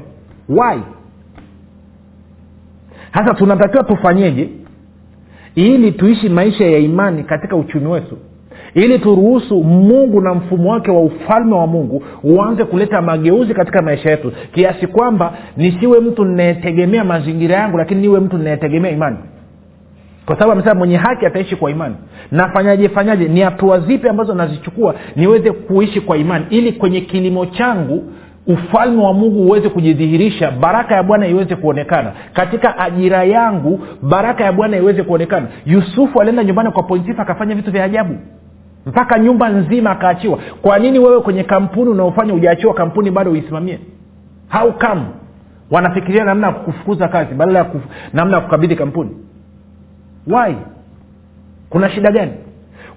why? 0.48 0.78
Sasa 3.14 3.34
tunatakiwa 3.34 3.84
tufanyeje? 3.84 4.48
Ili 5.54 5.92
tuishi 5.92 6.28
maisha 6.28 6.64
ya 6.64 6.78
imani 6.78 7.22
katika 7.24 7.56
uchumi 7.56 7.86
wetu. 7.86 8.18
Ili 8.74 8.98
turuhusu 8.98 9.64
mungu 9.64 10.20
na 10.20 10.34
mfumo 10.34 10.72
wake 10.72 10.90
wa 10.90 11.00
ufalme 11.00 11.54
wa 11.54 11.66
mungu 11.66 12.02
uanze 12.22 12.64
kuleta 12.64 13.02
mageuzi 13.02 13.54
katika 13.54 13.82
maisha 13.82 14.10
yetu. 14.10 14.32
Kiasi 14.52 14.86
kwamba 14.86 15.32
nisiwe 15.56 16.00
mtu 16.00 16.24
ninayetegemea 16.24 17.04
mazingira 17.04 17.56
yangu 17.56 17.78
lakini 17.78 18.00
niwe 18.00 18.20
mtu 18.20 18.38
ninayetegemea 18.38 18.90
imani. 18.90 19.16
Kwa 20.26 20.34
sababu 20.36 20.52
amesema 20.52 20.74
mwenye 20.74 20.96
haki 20.96 21.26
ataishi 21.26 21.56
kwa 21.56 21.70
imani. 21.70 21.94
Nafanyaje 22.30 22.88
fanyaje? 22.88 23.28
Ni 23.28 23.40
hatua 23.40 23.80
zipi 23.80 24.08
ambazo 24.08 24.34
nazichukua 24.34 24.94
niweze 25.16 25.52
kuishi 25.52 26.00
kwa 26.00 26.16
imani? 26.16 26.44
Ili 26.50 26.72
kwenye 26.72 27.00
kilimo 27.00 27.46
changu 27.46 28.12
ufalme 28.48 29.02
wa 29.02 29.12
mungu 29.12 29.42
uweze 29.46 29.68
kujidhihirisha 29.68 30.50
baraka 30.50 30.94
ya 30.94 31.02
bwana 31.02 31.26
iweze 31.26 31.56
kuonekana. 31.56 32.12
Katika 32.32 32.78
ajira 32.78 33.24
yangu 33.24 33.80
baraka 34.02 34.44
ya 34.44 34.52
bwana 34.52 34.76
iweze 34.76 35.02
kuonekana. 35.02 35.46
Yusufu 35.66 36.20
alienda 36.20 36.44
nyumbani 36.44 36.70
kwa 36.70 36.82
pontifa 36.82 37.22
akafanya 37.22 37.54
vitu 37.54 37.70
vya 37.72 37.84
ajabu. 37.84 38.16
Mpaka 38.86 39.18
nyumba 39.18 39.48
nzima 39.48 39.90
akaachiwa. 39.90 40.38
Kwa 40.62 40.78
nini 40.78 40.98
wewe 40.98 41.20
kwenye 41.20 41.44
kampuni 41.44 41.90
unaofanya 41.90 42.34
ujaachiwa 42.34 42.74
kampuni 42.74 43.10
bado 43.10 43.30
uisimamie? 43.30 43.78
How 44.48 44.72
come? 44.72 45.02
Wanafikiria 45.70 46.24
namna 46.24 46.46
ya 46.46 46.52
kukufukuza 46.52 47.08
kazi 47.08 47.34
badala 47.34 47.58
ya 47.58 47.64
kuf, 47.64 47.82
namna 48.12 48.36
ya 48.36 48.42
kukabidhi 48.42 48.76
kampuni. 48.76 49.10
Why? 50.26 50.54
Kuna 51.70 51.90
shida 51.90 52.10
gani? 52.12 52.32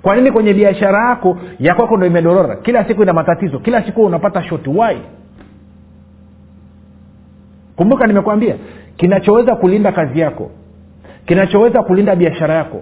Kwa 0.01 0.15
nini 0.15 0.31
kwenye 0.31 0.53
biashara 0.53 1.09
yako 1.09 1.37
ya 1.59 1.75
kwako 1.75 1.97
ndo 1.97 2.05
imedorora? 2.05 2.55
Kila 2.55 2.85
siku 2.87 3.03
ina 3.03 3.13
matatizo. 3.13 3.59
Kila 3.59 3.83
siku 3.85 4.03
unapata 4.03 4.43
shoti. 4.43 4.69
Why 4.69 4.97
kumbuka 7.81 8.07
nimekwambia 8.07 8.55
kinachoweza 8.97 9.55
kulinda 9.55 9.91
kazi 9.91 10.19
yako 10.19 10.51
kinachoweza 11.25 11.83
kulinda 11.83 12.15
biashara 12.15 12.53
yako 12.53 12.81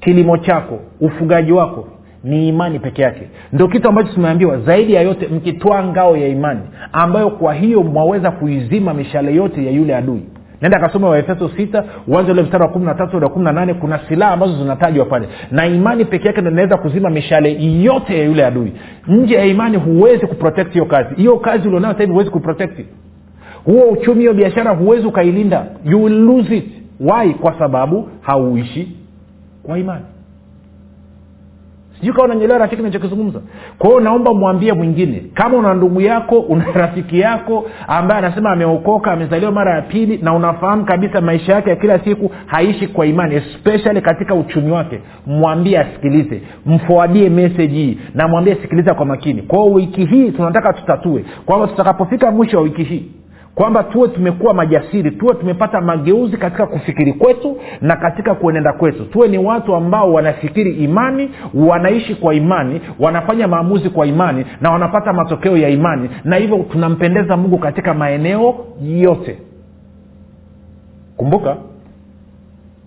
kilimo 0.00 0.38
chako 0.38 0.80
ufugaji 1.00 1.52
wako 1.52 1.88
ni 2.24 2.48
imani 2.48 2.78
peke 2.78 3.02
yake. 3.02 3.28
Ndio 3.52 3.68
kitu 3.68 3.88
ambacho 3.88 4.12
tumeambiwa 4.14 4.58
zaidi 4.58 4.94
ya 4.94 5.02
yote 5.02 5.28
mkitwaa 5.28 5.84
ngao 5.84 6.16
ya 6.16 6.28
imani 6.28 6.60
ambayo 6.92 7.30
kwa 7.30 7.54
hiyo 7.54 7.82
mwaweza 7.82 8.30
kuizima 8.30 8.94
mishale 8.94 9.34
yote 9.34 9.64
ya 9.66 9.70
yule 9.70 9.96
adui. 9.96 10.22
Nenda 10.62 10.78
akasoma 10.78 11.08
waefeso 11.08 11.48
sita 11.48 11.84
uanze 12.08 12.32
ule 12.32 12.42
mstari 12.42 12.62
wa 12.64 12.68
kumi 12.70 12.94
kumi 13.32 13.44
na 13.44 13.52
nane. 13.52 13.74
Kuna 13.74 14.00
silaha 14.08 14.32
ambazo 14.32 14.56
zinatajwa 14.62 15.04
pale 15.04 15.28
na 15.50 15.66
imani 15.66 16.04
peke 16.04 16.26
yake 16.26 16.40
inaweza 16.40 16.76
kuzima 16.76 17.10
mishale 17.10 17.56
yote 17.82 18.18
ya 18.18 18.24
yule 18.24 18.44
adui. 18.46 18.72
Nje 19.08 19.34
ya 19.34 19.44
imani 19.44 19.76
huwezi 19.76 20.26
kuprotect 20.26 20.72
hiyo 20.72 20.84
kazi. 20.84 21.14
Hiyo 21.14 21.38
kazi 21.38 21.68
ulionayo 21.68 21.94
sahivi 21.94 22.12
huwezi 22.12 22.30
kuprotect 22.30 22.86
huo 23.64 23.82
uchumi 23.90 24.20
hiyo 24.20 24.34
biashara 24.34 24.70
huwezi 24.70 25.06
ukailinda. 25.06 25.66
You 25.84 26.04
will 26.04 26.24
lose 26.24 26.56
it. 26.56 26.64
Why? 27.00 27.34
Kwa 27.34 27.58
sababu 27.58 28.08
hauishi 28.20 28.96
kwa 29.62 29.78
imani. 29.78 30.04
Sijui 32.00 32.14
kawa 32.14 32.24
unanyelewa 32.26 32.58
rafiki 32.58 32.82
nachokizungumza 32.82 33.40
kwa 33.78 34.00
naomba 34.00 34.34
mwambie 34.34 34.72
mwingine 34.72 35.22
kama 35.34 35.58
una 35.58 35.74
ndugu 35.74 36.00
yako 36.00 36.38
una 36.38 36.64
rafiki 36.82 37.20
yako 37.20 37.66
ambaye 37.88 38.18
anasema 38.18 38.50
ameokoka 38.50 39.12
amezaliwa 39.12 39.52
mara 39.52 39.74
ya 39.74 39.82
pili 39.82 40.18
na 40.22 40.34
unafahamu 40.34 40.84
kabisa 40.84 41.20
maisha 41.20 41.52
yake 41.52 41.70
ya 41.70 41.76
kila 41.76 41.98
siku 41.98 42.30
haishi 42.46 42.86
kwa 42.86 43.06
imani 43.06 43.34
especially 43.34 44.00
katika 44.00 44.34
uchumi 44.34 44.70
wake 44.70 45.00
mwambie 45.26 45.78
asikilize 45.78 46.42
mfoadie 46.66 47.30
meseji 47.30 47.74
hii 47.74 47.98
na 48.14 48.28
mwambie 48.28 48.54
sikiliza 48.54 48.94
kwa 48.94 49.06
makini. 49.06 49.42
Kwao 49.42 49.72
wiki 49.72 50.04
hii 50.06 50.30
tunataka 50.30 50.72
tutatue 50.72 51.24
kwamba 51.46 51.66
tutakapofika 51.66 52.30
mwisho 52.30 52.56
wa 52.56 52.62
wiki 52.62 52.82
hii 52.82 53.10
kwamba 53.54 53.82
tuwe 53.82 54.08
tumekuwa 54.08 54.54
majasiri 54.54 55.10
tuwe 55.10 55.34
tumepata 55.34 55.80
mageuzi 55.80 56.36
katika 56.36 56.66
kufikiri 56.66 57.12
kwetu 57.12 57.56
na 57.80 57.96
katika 57.96 58.34
kuenenda 58.34 58.72
kwetu. 58.72 59.04
Tuwe 59.04 59.28
ni 59.28 59.38
watu 59.38 59.74
ambao 59.74 60.12
wanafikiri 60.12 60.72
imani 60.72 61.30
wanaishi 61.54 62.14
kwa 62.14 62.34
imani 62.34 62.80
wanafanya 62.98 63.48
maamuzi 63.48 63.90
kwa 63.90 64.06
imani 64.06 64.46
na 64.60 64.70
wanapata 64.70 65.12
matokeo 65.12 65.56
ya 65.56 65.68
imani. 65.68 66.10
Na 66.24 66.36
hivyo 66.36 66.58
tunampendeza 66.72 67.36
mungu 67.36 67.58
katika 67.58 67.94
maeneo 67.94 68.54
yote. 68.82 69.38
Kumbuka 71.16 71.56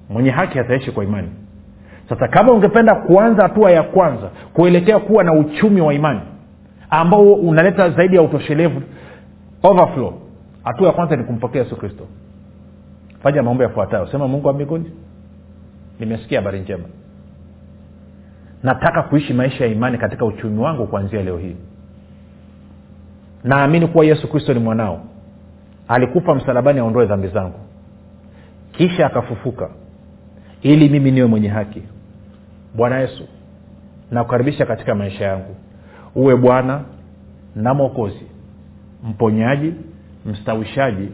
mwenye 0.09 0.29
haki 0.29 0.59
ataishi 0.59 0.91
kwa 0.91 1.03
imani. 1.03 1.27
Sasa 2.09 2.27
kama 2.27 2.51
ungependa 2.53 2.95
kuanza 2.95 3.43
hatua 3.43 3.71
ya 3.71 3.83
kwanza 3.83 4.29
kuelekea 4.53 4.99
kuwa 4.99 5.23
na 5.23 5.33
uchumi 5.33 5.81
wa 5.81 5.93
imani 5.93 6.19
ambao 6.89 7.33
unaleta 7.33 7.89
zaidi 7.89 8.15
ya 8.15 8.21
utoshelevu 8.21 8.81
overflow 9.63 10.13
hatua 10.67 10.87
ya 10.87 10.93
kwanza 10.93 11.15
ni 11.15 11.23
kumpokea 11.23 11.63
yesu 11.63 11.75
kristo. 11.75 12.07
Fanya 13.23 13.43
mambo 13.43 13.63
yafuatayo. 13.63 14.07
Sema 14.07 14.27
mungu 14.27 14.47
wa 14.47 14.53
mbinguni 14.53 14.91
nimesikia 15.99 16.39
habari 16.39 16.59
njema. 16.59 16.83
Nataka 18.63 19.03
kuishi 19.03 19.33
maisha 19.33 19.65
ya 19.65 19.71
imani 19.71 19.97
katika 19.97 20.25
uchumi 20.25 20.59
wangu 20.59 20.87
kuanzia 20.87 21.23
leo 21.23 21.37
hii. 21.37 21.55
Naamini 23.43 23.87
kuwa 23.87 24.05
yesu 24.05 24.27
kristo 24.27 24.53
ni 24.53 24.59
mwanao. 24.59 25.01
Alikufa 25.87 26.35
msalabani 26.35 26.79
aondoe 26.79 27.05
dhambi 27.05 27.27
zangu. 27.27 27.59
Kisha 28.71 29.05
akafufuka 29.05 29.69
ili 30.61 30.89
mimi 30.89 31.11
niwe 31.11 31.27
mwenye 31.27 31.47
haki. 31.47 31.83
Bwana 32.75 32.99
yesu 32.99 33.23
nakukaribisha 34.11 34.65
katika 34.65 34.95
maisha 34.95 35.25
yangu. 35.25 35.55
Uwe 36.15 36.35
bwana 36.35 36.81
na 37.55 37.73
mwokozi 37.73 38.25
mponyaji 39.03 39.73
mstawishaji 40.27 41.09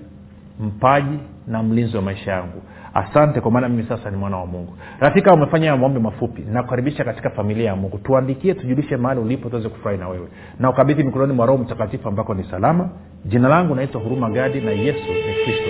mpaji 0.59 1.19
na 1.47 1.63
mlinzi 1.63 1.95
wa 1.95 2.01
maisha 2.01 2.31
yangu. 2.31 2.61
Asante 2.93 3.41
kwa 3.41 3.51
maana 3.51 3.69
mimi 3.69 3.83
sasa 3.89 4.11
ni 4.11 4.17
mwana 4.17 4.37
wa 4.37 4.45
mungu. 4.45 4.73
Rafika 4.99 5.33
umefanya 5.33 5.77
maombi 5.77 5.99
mafupi. 5.99 6.41
Nakukaribisha 6.41 7.03
katika 7.03 7.29
familia 7.29 7.65
ya 7.65 7.75
mungu. 7.75 7.97
Tuandikie 7.97 8.53
tujulishe 8.53 8.97
mahali 8.97 9.21
ulipo 9.21 9.49
tuweze 9.49 9.69
kufurahi 9.69 9.97
na 9.97 10.07
wewe. 10.09 10.27
Na 10.59 10.69
ukabidhi 10.69 11.03
mikononi 11.03 11.33
mwa 11.33 11.45
roho 11.45 11.63
mtakatifu 11.63 12.07
ambako 12.07 12.33
ni 12.33 12.43
salama. 12.43 12.89
Jina 13.25 13.47
langu 13.49 13.75
naitwa 13.75 14.01
huruma 14.01 14.29
gadi 14.29 14.61
na 14.61 14.71
yesu 14.71 15.13
ni 15.13 15.33
kristo 15.45 15.69